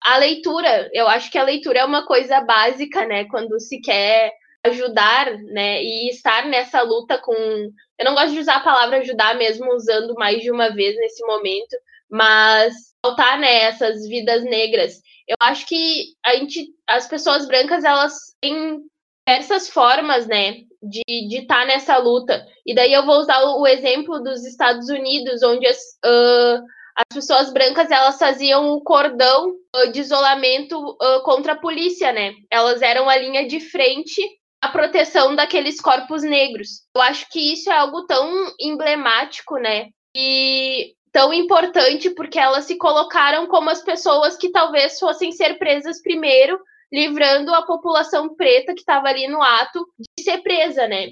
[0.01, 3.25] A leitura, eu acho que a leitura é uma coisa básica, né?
[3.25, 4.33] Quando se quer
[4.67, 5.83] ajudar, né?
[5.83, 7.35] E estar nessa luta com.
[7.35, 11.27] Eu não gosto de usar a palavra ajudar mesmo usando mais de uma vez nesse
[11.27, 11.77] momento,
[12.09, 13.73] mas faltar né,
[14.09, 15.01] vidas negras.
[15.27, 18.81] Eu acho que a gente, as pessoas brancas, elas têm
[19.27, 21.03] diversas formas, né, de
[21.39, 22.47] estar tá nessa luta.
[22.67, 26.63] E daí eu vou usar o, exemplo dos Estados Unidos, onde as, uh,
[26.97, 32.33] as pessoas brancas elas faziam o cordão uh, de isolamento uh, contra a polícia, né?
[32.51, 34.23] Elas eram a linha de frente
[34.61, 36.83] à proteção daqueles corpos negros.
[36.95, 39.89] Eu acho que isso é algo tão emblemático, né?
[40.17, 46.03] E tão importante porque elas se colocaram como as pessoas que talvez fossem ser presas
[46.03, 46.59] primeiro,
[46.93, 51.09] livrando a população preta que estava ali no ato de ser presa, né?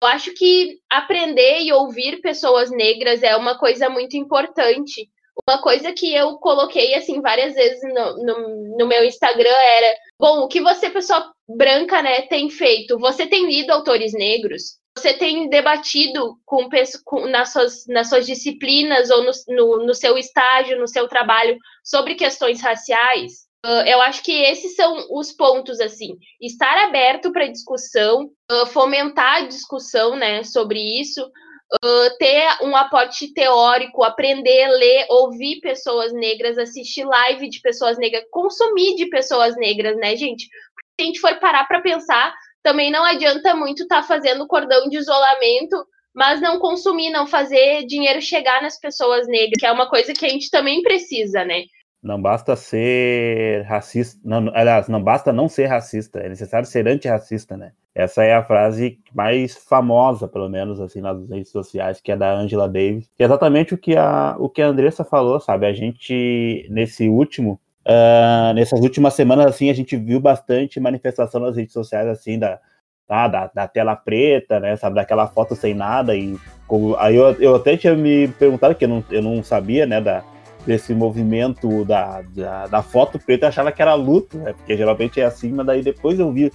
[0.00, 5.08] Eu acho que aprender e ouvir pessoas negras é uma coisa muito importante.
[5.48, 10.40] Uma coisa que eu coloquei assim várias vezes no, no, no meu Instagram era: bom,
[10.40, 12.98] o que você, pessoa branca, né, tem feito?
[12.98, 14.80] Você tem lido autores negros?
[14.96, 16.68] você tem debatido com,
[17.04, 21.56] com, nas, suas, nas suas disciplinas ou no, no, no, seu estágio, no seu trabalho,
[21.84, 23.48] sobre questões raciais?
[23.64, 26.16] Uh, eu acho que esses são os pontos, assim.
[26.40, 33.32] Estar aberto para discussão, uh, fomentar a discussão né, sobre isso, uh, ter um aporte
[33.34, 39.96] teórico, aprender, ler, ouvir pessoas negras, assistir live de pessoas negras, consumir de pessoas negras,
[39.98, 40.44] né, gente?
[40.44, 44.88] Se a gente for parar para pensar, também não adianta muito estar tá fazendo cordão
[44.88, 45.76] de isolamento,
[46.14, 50.26] mas não consumir, não fazer dinheiro chegar nas pessoas negras, que é uma coisa que
[50.26, 51.64] a gente também precisa, né?
[52.02, 57.58] Não basta ser racista, não, aliás, não basta não ser racista, é necessário ser antirracista,
[57.58, 57.72] né?
[57.94, 62.32] Essa é a frase mais famosa, pelo menos assim nas redes sociais, que é da
[62.32, 65.66] Angela Davis, que é exatamente o que a o que a Andressa falou, sabe?
[65.66, 71.56] A gente nesse último Uh, nessas últimas semanas, assim, a gente viu bastante manifestação nas
[71.56, 72.60] redes sociais, assim, da,
[73.08, 77.32] tá, da, da, tela preta, né, sabe, daquela foto sem nada, e como, aí eu,
[77.40, 80.22] eu até tinha me perguntado, que eu não, eu não sabia, né, da,
[80.66, 85.20] desse movimento da, da, da foto preta, eu achava que era luto, né, porque geralmente
[85.20, 86.52] é assim, mas daí depois eu vi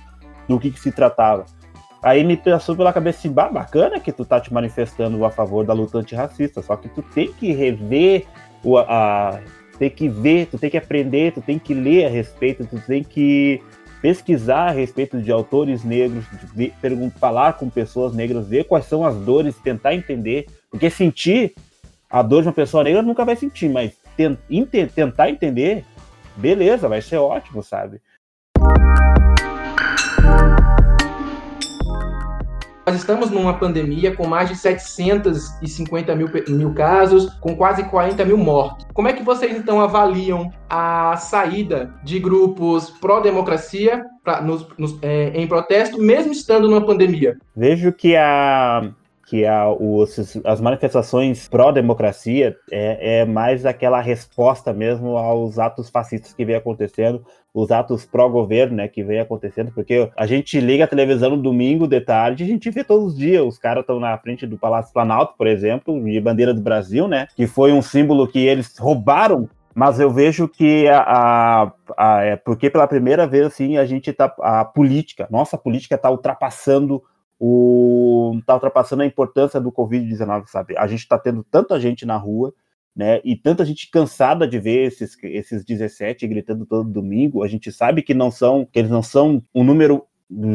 [0.47, 1.45] do que, que se tratava.
[2.01, 5.65] Aí me passou pela cabeça assim, bah, bacana que tu tá te manifestando a favor
[5.65, 8.25] da luta antirracista, só que tu tem que rever
[8.63, 9.39] o, a,
[9.79, 13.03] tem que ver, tu tem que aprender, tu tem que ler a respeito, tu tem
[13.03, 13.61] que
[14.01, 16.71] pesquisar a respeito de autores negros, de
[17.19, 21.55] falar com pessoas negras, ver quais são as dores, tentar entender, porque sentir
[22.09, 23.93] a dor de uma pessoa negra nunca vai sentir, mas
[24.95, 25.83] tentar entender,
[26.35, 27.99] beleza, vai ser ótimo, sabe?
[32.85, 38.37] Nós estamos numa pandemia com mais de 750 mil, mil casos, com quase 40 mil
[38.37, 38.85] mortos.
[38.93, 44.05] Como é que vocês então avaliam a saída de grupos pró-democracia
[45.01, 47.35] é, em protesto, mesmo estando numa pandemia?
[47.55, 48.91] Vejo que a
[49.25, 56.33] que a, os, as manifestações pró-democracia é, é, mais aquela resposta mesmo aos atos fascistas
[56.33, 60.87] que vem acontecendo, os atos pró-governo, né, que vem acontecendo, porque a gente liga a
[60.87, 63.99] televisão no domingo de tarde e a gente vê todos os dias, os caras estão
[63.99, 67.81] na frente do Palácio Planalto, por exemplo, de bandeira do Brasil, né, que foi um
[67.81, 73.27] símbolo que eles roubaram mas eu vejo que a, a, a, é porque pela primeira
[73.27, 77.03] vez assim a gente tá a política, nossa política está ultrapassando
[77.39, 80.77] o tá ultrapassando a importância do Covid-19, sabe?
[80.77, 82.53] A gente está tendo tanta gente na rua,
[82.95, 83.19] né?
[83.23, 87.43] E tanta gente cansada de ver esses, esses 17 gritando todo domingo.
[87.43, 90.05] A gente sabe que não são, que eles não são um número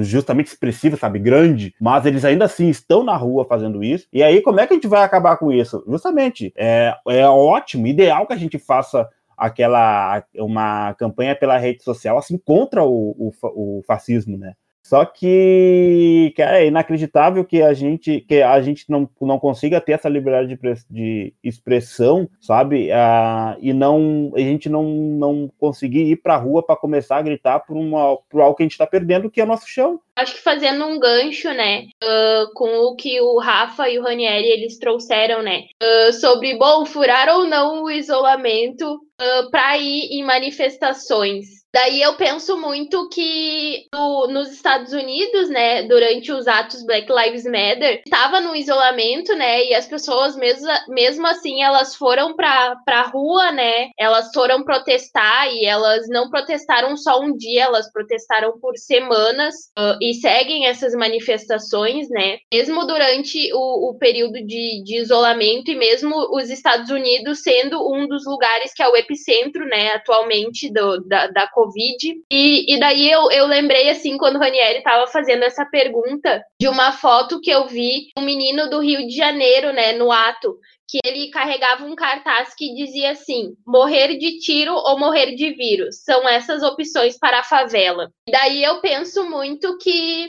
[0.03, 4.07] justamente expressivo, sabe, grande, mas eles ainda assim estão na rua fazendo isso.
[4.13, 5.85] E aí, como é que a gente vai acabar com isso?
[5.87, 12.19] Justamente, é, é ótimo, ideal que a gente faça aquela uma campanha pela rede social
[12.19, 14.55] assim contra o, o, o fascismo, né?
[14.91, 20.09] Só que, é inacreditável que a gente que a gente não, não consiga ter essa
[20.09, 22.91] liberdade de, de expressão, sabe?
[22.91, 27.23] Ah, e não a gente não, não conseguir ir para a rua para começar a
[27.23, 30.01] gritar por, uma, por algo que a gente está perdendo, que é nosso chão.
[30.21, 34.51] Acho que fazendo um gancho, né, uh, com o que o Rafa e o Ranieri
[34.51, 40.23] eles trouxeram, né, uh, sobre, bom, furar ou não o isolamento uh, para ir em
[40.23, 41.61] manifestações.
[41.73, 47.45] Daí eu penso muito que no, nos Estados Unidos, né, durante os atos Black Lives
[47.45, 53.03] Matter, estava no isolamento, né, e as pessoas mesmo, mesmo assim elas foram para a
[53.03, 58.77] rua, né, elas foram protestar e elas não protestaram só um dia, elas protestaram por
[58.77, 65.71] semanas uh, e seguem essas manifestações, né, mesmo durante o, o período de, de isolamento
[65.71, 70.73] e mesmo os Estados Unidos sendo um dos lugares que é o epicentro, né, atualmente
[70.73, 72.15] do, da, da Covid.
[72.33, 76.69] E, e daí eu, eu lembrei, assim, quando o Ranieri estava fazendo essa pergunta, de
[76.69, 80.57] uma foto que eu vi um menino do Rio de Janeiro, né, no ato,
[80.91, 86.03] que ele carregava um cartaz que dizia assim: morrer de tiro ou morrer de vírus.
[86.03, 88.11] São essas opções para a favela.
[88.29, 90.29] Daí eu penso muito que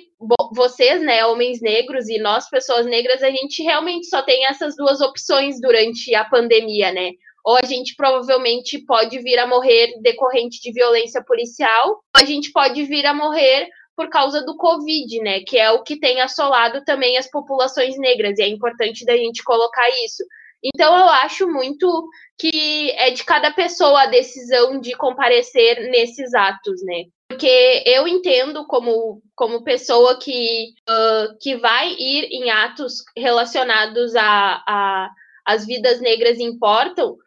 [0.54, 5.02] vocês, né, homens negros e nós, pessoas negras, a gente realmente só tem essas duas
[5.02, 7.12] opções durante a pandemia, né?
[7.44, 12.52] ou a gente provavelmente pode vir a morrer decorrente de violência policial, ou a gente
[12.52, 15.42] pode vir a morrer por causa do Covid, né?
[15.42, 19.44] Que é o que tem assolado também as populações negras, e é importante da gente
[19.44, 20.24] colocar isso.
[20.64, 22.08] Então eu acho muito
[22.38, 27.06] que é de cada pessoa a decisão de comparecer nesses atos, né?
[27.30, 34.64] Porque eu entendo como, como pessoa que, uh, que vai ir em atos relacionados a,
[34.68, 35.10] a
[35.46, 37.18] as vidas negras importam,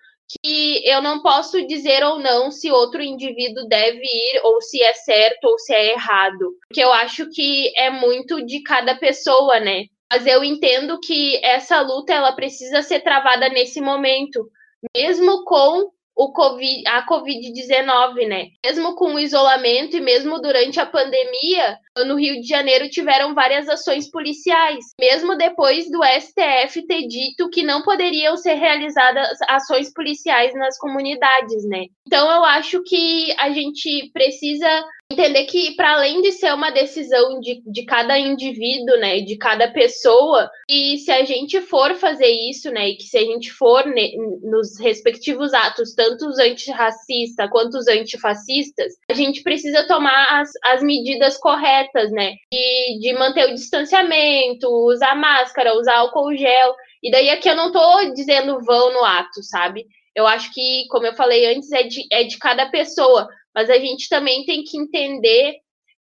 [0.43, 4.95] que eu não posso dizer ou não se outro indivíduo deve ir, ou se é
[4.95, 6.55] certo ou se é errado.
[6.69, 9.85] Porque eu acho que é muito de cada pessoa, né?
[10.13, 14.49] Mas eu entendo que essa luta ela precisa ser travada nesse momento,
[14.97, 18.49] mesmo com o COVID, a Covid-19, né?
[18.65, 21.77] Mesmo com o isolamento e mesmo durante a pandemia,
[22.07, 27.65] no Rio de Janeiro tiveram várias ações policiais, mesmo depois do STF ter dito que
[27.65, 31.87] não poderiam ser realizadas ações policiais nas comunidades, né?
[32.07, 37.39] Então eu acho que a gente precisa entender que para além de ser uma decisão
[37.41, 42.71] de, de cada indivíduo, né, de cada pessoa, e se a gente for fazer isso,
[42.71, 47.77] né, e que se a gente for ne, nos respectivos atos, tanto os antirracistas quanto
[47.77, 53.55] os antifascistas, a gente precisa tomar as, as medidas corretas, né, de, de manter o
[53.55, 59.05] distanciamento, usar máscara, usar álcool gel, e daí aqui eu não tô dizendo vão no
[59.05, 59.85] ato, sabe?
[60.17, 63.79] Eu acho que, como eu falei antes, é de, é de cada pessoa mas a
[63.79, 65.57] gente também tem que entender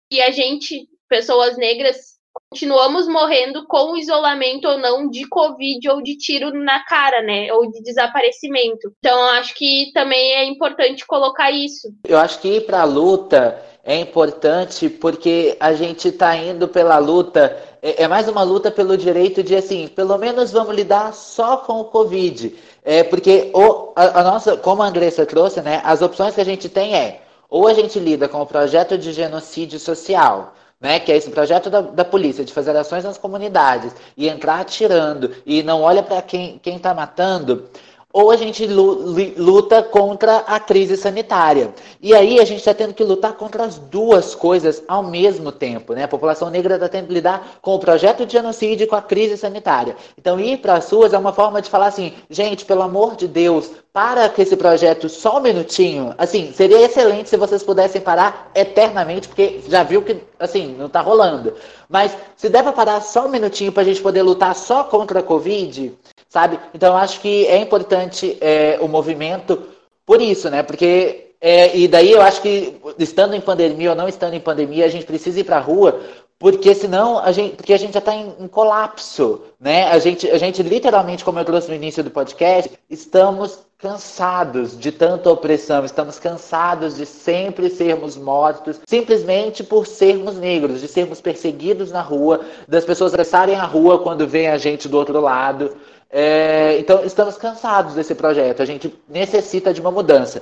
[0.09, 2.13] que a gente, pessoas negras,
[2.49, 7.51] continuamos morrendo com isolamento ou não de Covid ou de tiro na cara, né?
[7.53, 8.93] Ou de desaparecimento.
[8.99, 11.89] Então, acho que também é importante colocar isso.
[12.07, 16.97] Eu acho que ir para a luta é importante porque a gente está indo pela
[16.99, 17.57] luta.
[17.81, 21.81] É, é mais uma luta pelo direito de, assim, pelo menos vamos lidar só com
[21.81, 22.55] o Covid.
[22.83, 25.81] É porque o, a, a nossa, como a Andressa trouxe, né?
[25.83, 27.22] As opções que a gente tem é
[27.53, 31.69] Ou a gente lida com o projeto de genocídio social, né, que é esse projeto
[31.69, 36.19] da, da polícia de fazer ações nas comunidades e entrar atirando e não olha para
[36.23, 37.69] quem está matando,
[38.11, 41.75] ou a gente luta contra a crise sanitária.
[42.01, 45.93] E aí a gente está tendo que lutar contra as duas coisas ao mesmo tempo.
[45.93, 46.05] Né?
[46.05, 49.01] A população negra está tendo que lidar com o projeto de genocídio e com a
[49.01, 49.95] crise sanitária.
[50.17, 53.27] Então ir para as ruas é uma forma de falar assim, gente, pelo amor de
[53.27, 56.15] Deus, para com esse projeto só um minutinho.
[56.17, 60.99] Assim, seria excelente se vocês pudessem parar eternamente, porque já viu que, assim, não está
[60.99, 61.53] rolando.
[61.87, 65.19] Mas se der para parar só um minutinho para a gente poder lutar só contra
[65.19, 65.93] a Covid,
[66.27, 66.59] sabe?
[66.73, 69.61] Então, acho que é importante é, o movimento
[70.03, 70.63] por isso, né?
[70.63, 74.85] Porque é, e daí eu acho que estando em pandemia ou não estando em pandemia,
[74.85, 75.99] a gente precisa ir para a rua,
[76.39, 79.89] porque senão a gente, porque a gente já está em, em, colapso, né?
[79.89, 84.93] A gente, a gente literalmente, como eu trouxe no início do podcast, estamos cansados de
[84.93, 91.91] tanta opressão, estamos cansados de sempre sermos mortos, simplesmente por sermos negros, de sermos perseguidos
[91.91, 95.75] na rua, das pessoas atravessarem a rua quando vem a gente do outro lado.
[96.09, 100.41] É, então, estamos cansados desse projeto, a gente necessita de uma mudança.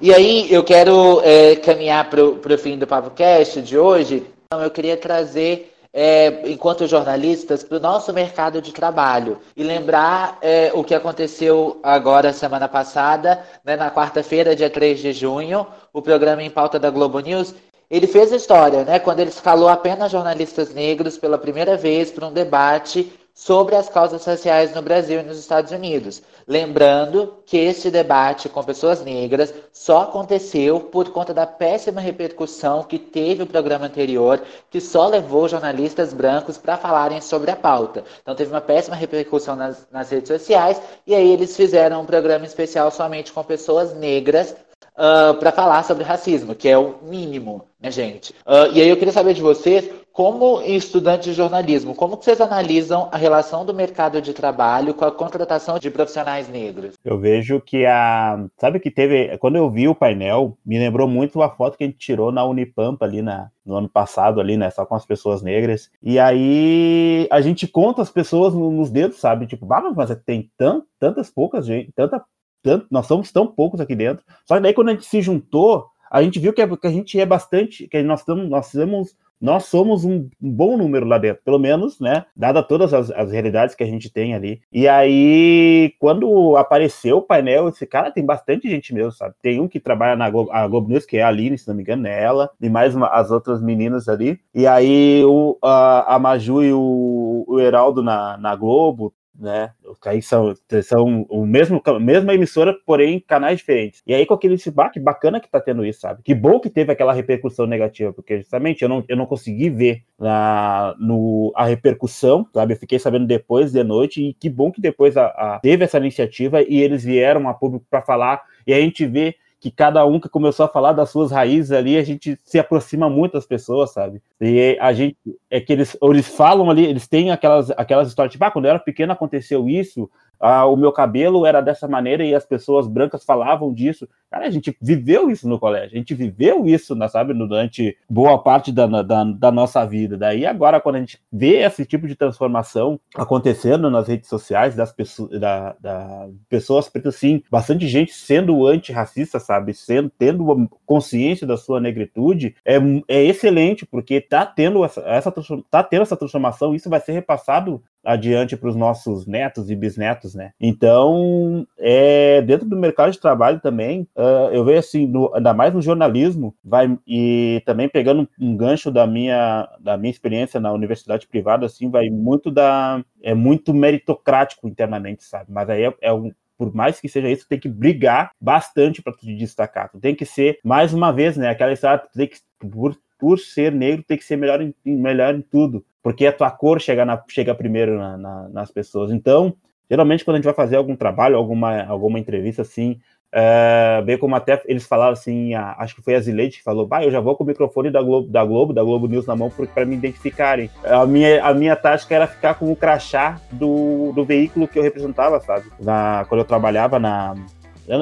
[0.00, 4.26] E aí, eu quero é, caminhar para o fim do PavoCast de hoje.
[4.46, 10.38] Então, eu queria trazer, é, enquanto jornalistas, para o nosso mercado de trabalho e lembrar
[10.40, 16.00] é, o que aconteceu agora, semana passada, né, na quarta-feira, dia 3 de junho, o
[16.00, 17.54] programa em pauta da Globo News.
[17.90, 22.32] Ele fez história, né, quando ele escalou apenas jornalistas negros pela primeira vez para um
[22.32, 26.22] debate sobre as causas raciais no Brasil e nos Estados Unidos.
[26.46, 32.98] Lembrando que este debate com pessoas negras só aconteceu por conta da péssima repercussão que
[32.98, 38.04] teve o programa anterior, que só levou jornalistas brancos para falarem sobre a pauta.
[38.20, 42.44] Então teve uma péssima repercussão nas, nas redes sociais e aí eles fizeram um programa
[42.44, 44.54] especial somente com pessoas negras
[44.96, 48.34] Uh, ah, para falar sobre racismo, que é o mínimo, né, gente?
[48.44, 49.88] Uh, e aí eu queria saber de vocês
[50.20, 55.10] como estudantes de jornalismo, como vocês analisam a relação do mercado de trabalho com a
[55.10, 56.94] contratação de profissionais negros?
[57.02, 58.38] Eu vejo que a.
[58.58, 59.38] Sabe que teve.
[59.38, 62.44] Quando eu vi o painel, me lembrou muito a foto que a gente tirou na
[62.44, 64.68] Unipampa ali na, no ano passado, ali, né?
[64.68, 65.90] Só com as pessoas negras.
[66.02, 69.46] E aí a gente conta as pessoas nos dedos, sabe?
[69.46, 72.22] Tipo, ah, mas tem tant, tantas poucas gente, tanta.
[72.62, 74.22] Tanto, nós somos tão poucos aqui dentro.
[74.44, 76.92] Só que daí quando a gente se juntou, a gente viu que, é, que a
[76.92, 81.58] gente é bastante, que nós, nós temos nós somos um, bom número lá dentro, pelo
[81.58, 82.26] menos, né?
[82.36, 84.60] Dada todas as, as, realidades que a gente tem ali.
[84.72, 89.34] E aí, quando apareceu o painel, esse cara tem bastante gente mesmo, sabe?
[89.40, 91.74] Tem um que trabalha na Globo, a Globo News, que é a Aline, se não
[91.74, 94.38] me engano, é ela, e mais uma, as outras meninas ali.
[94.54, 99.72] E aí, o, a, a Maju e o, o Heraldo na, na Globo, né?
[100.04, 104.02] Aí são, são o mesmo, mesma emissora, porém canais diferentes.
[104.06, 106.22] E aí com aquele feedback bacana que tá tendo isso, sabe?
[106.22, 110.02] Que bom que teve aquela repercussão negativa, porque justamente eu não, eu não consegui ver
[110.18, 112.74] na, no, a repercussão, sabe?
[112.74, 115.98] Eu fiquei sabendo depois de noite e que bom que depois a, a teve essa
[115.98, 120.18] iniciativa e eles vieram a público para falar e a gente vê que cada um
[120.18, 123.92] que começou a falar das suas raízes ali, a gente se aproxima muito das pessoas,
[123.92, 124.22] sabe?
[124.40, 125.16] E a gente,
[125.50, 128.70] é que eles, eles falam ali, eles têm aquelas, aquelas histórias, tipo, ah, quando eu
[128.70, 130.10] era pequeno aconteceu isso,
[130.40, 134.08] ah, o meu cabelo era dessa maneira e as pessoas brancas falavam disso.
[134.30, 138.40] Cara, a gente viveu isso no colégio, a gente viveu isso, né, sabe, durante boa
[138.42, 140.16] parte da, da, da, nossa vida.
[140.16, 144.92] Daí agora, quando a gente vê esse tipo de transformação acontecendo nas redes sociais, das
[144.92, 151.56] pessoas, da, da pessoas pretas, sim, bastante gente sendo antirracista, sabe, sendo, tendo consciência da
[151.56, 152.76] sua negritude, é,
[153.08, 155.34] é excelente, porque tá tendo essa, essa,
[155.68, 160.34] tá tendo essa transformação, isso vai ser repassado adiante para os nossos netos e bisnetos,
[160.34, 160.52] né?
[160.60, 165.72] Então, é, dentro do mercado de trabalho também, uh, eu vejo assim, no, ainda mais
[165.72, 171.26] no jornalismo, vai e também pegando um gancho da minha da minha experiência na universidade
[171.26, 175.46] privada, assim, vai muito da é muito meritocrático internamente, sabe?
[175.50, 179.14] Mas aí é, é um por mais que seja isso, tem que brigar bastante para
[179.14, 179.88] te destacar.
[179.88, 181.48] Tu tem que ser, mais uma vez, né?
[181.48, 185.34] Aquela história, tu tem que, por, por ser negro, tem que ser melhor em, melhor
[185.34, 189.10] em tudo porque a tua cor chega, na, chega primeiro na, na, nas pessoas.
[189.10, 189.54] Então,
[189.88, 192.98] geralmente, quando a gente vai fazer algum trabalho, alguma, alguma entrevista assim,
[193.32, 196.86] é, bem como até eles falaram assim, a, acho que foi a Zileide que falou,
[196.86, 199.36] bah, eu já vou com o microfone da Globo, da Globo, da Globo News na
[199.36, 200.70] mão para me identificarem.
[200.82, 204.82] A minha, a minha tática era ficar com o crachá do, do veículo que eu
[204.82, 205.66] representava, sabe?
[205.78, 207.34] Na, quando eu trabalhava na.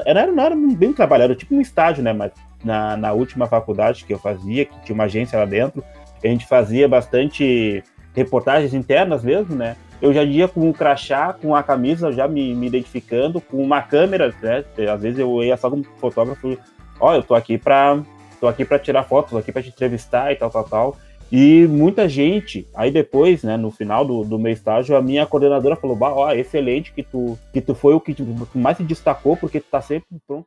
[0.04, 2.12] Era, não era bem trabalho, era tipo um estágio, né?
[2.12, 2.32] Mas
[2.64, 5.82] na, na última faculdade que eu fazia, que tinha uma agência lá dentro,
[6.22, 7.82] a gente fazia bastante
[8.14, 9.76] reportagens internas mesmo, né?
[10.00, 13.82] Eu já ia com o crachá, com a camisa, já me, me identificando, com uma
[13.82, 14.64] câmera, né?
[14.92, 16.56] Às vezes eu ia só como fotógrafo,
[17.00, 18.00] ó, eu tô aqui para
[18.40, 20.96] tô aqui para tirar fotos, aqui para te entrevistar e tal, tal, tal.
[21.30, 25.76] E muita gente, aí depois, né, no final do, do meu estágio, a minha coordenadora
[25.76, 28.16] falou: ó, excelente que tu, que tu foi o que
[28.54, 30.46] mais se destacou, porque tu tá sempre pronto.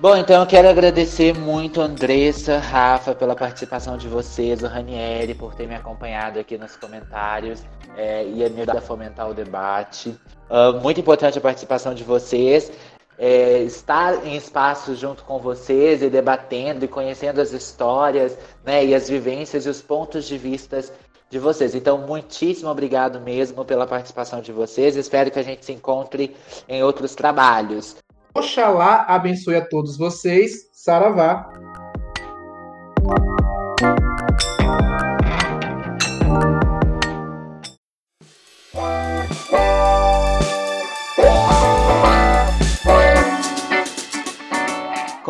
[0.00, 5.54] Bom, então eu quero agradecer muito Andressa, Rafa, pela participação de vocês, o Ranieri, por
[5.54, 7.62] ter me acompanhado aqui nos comentários
[7.98, 10.16] é, e me ajudado a fomentar o debate.
[10.48, 12.72] Uh, muito importante a participação de vocês
[13.18, 18.94] é, estar em espaços junto com vocês e debatendo e conhecendo as histórias, né, e
[18.94, 20.82] as vivências e os pontos de vista
[21.28, 21.74] de vocês.
[21.74, 24.96] Então, muitíssimo obrigado mesmo pela participação de vocês.
[24.96, 26.34] Espero que a gente se encontre
[26.66, 27.96] em outros trabalhos.
[28.34, 30.70] Oxalá abençoe a todos vocês.
[30.72, 31.50] Saravá.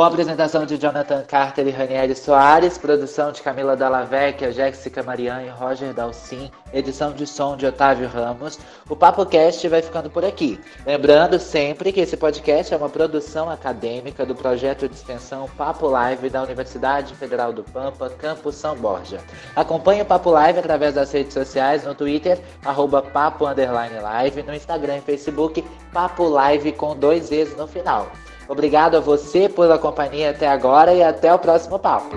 [0.01, 5.42] Com a apresentação de Jonathan Carter e Ranieri Soares, produção de Camila Dallavecchia, Jéssica Marian
[5.42, 8.59] e Roger Dalcin, edição de som de Otávio Ramos.
[8.88, 10.59] O Papo Cast vai ficando por aqui.
[10.86, 16.30] Lembrando sempre que esse podcast é uma produção acadêmica do projeto de extensão Papo Live
[16.30, 19.20] da Universidade Federal do Pampa, Campus São Borja.
[19.55, 24.96] Acompanhe o Papo Live através das redes sociais, no Twitter, arroba Papo Live, no Instagram
[24.96, 28.11] e Facebook, Papo Live com dois Z's no final.
[28.51, 32.16] Obrigado a você pela companhia até agora e até o próximo papo.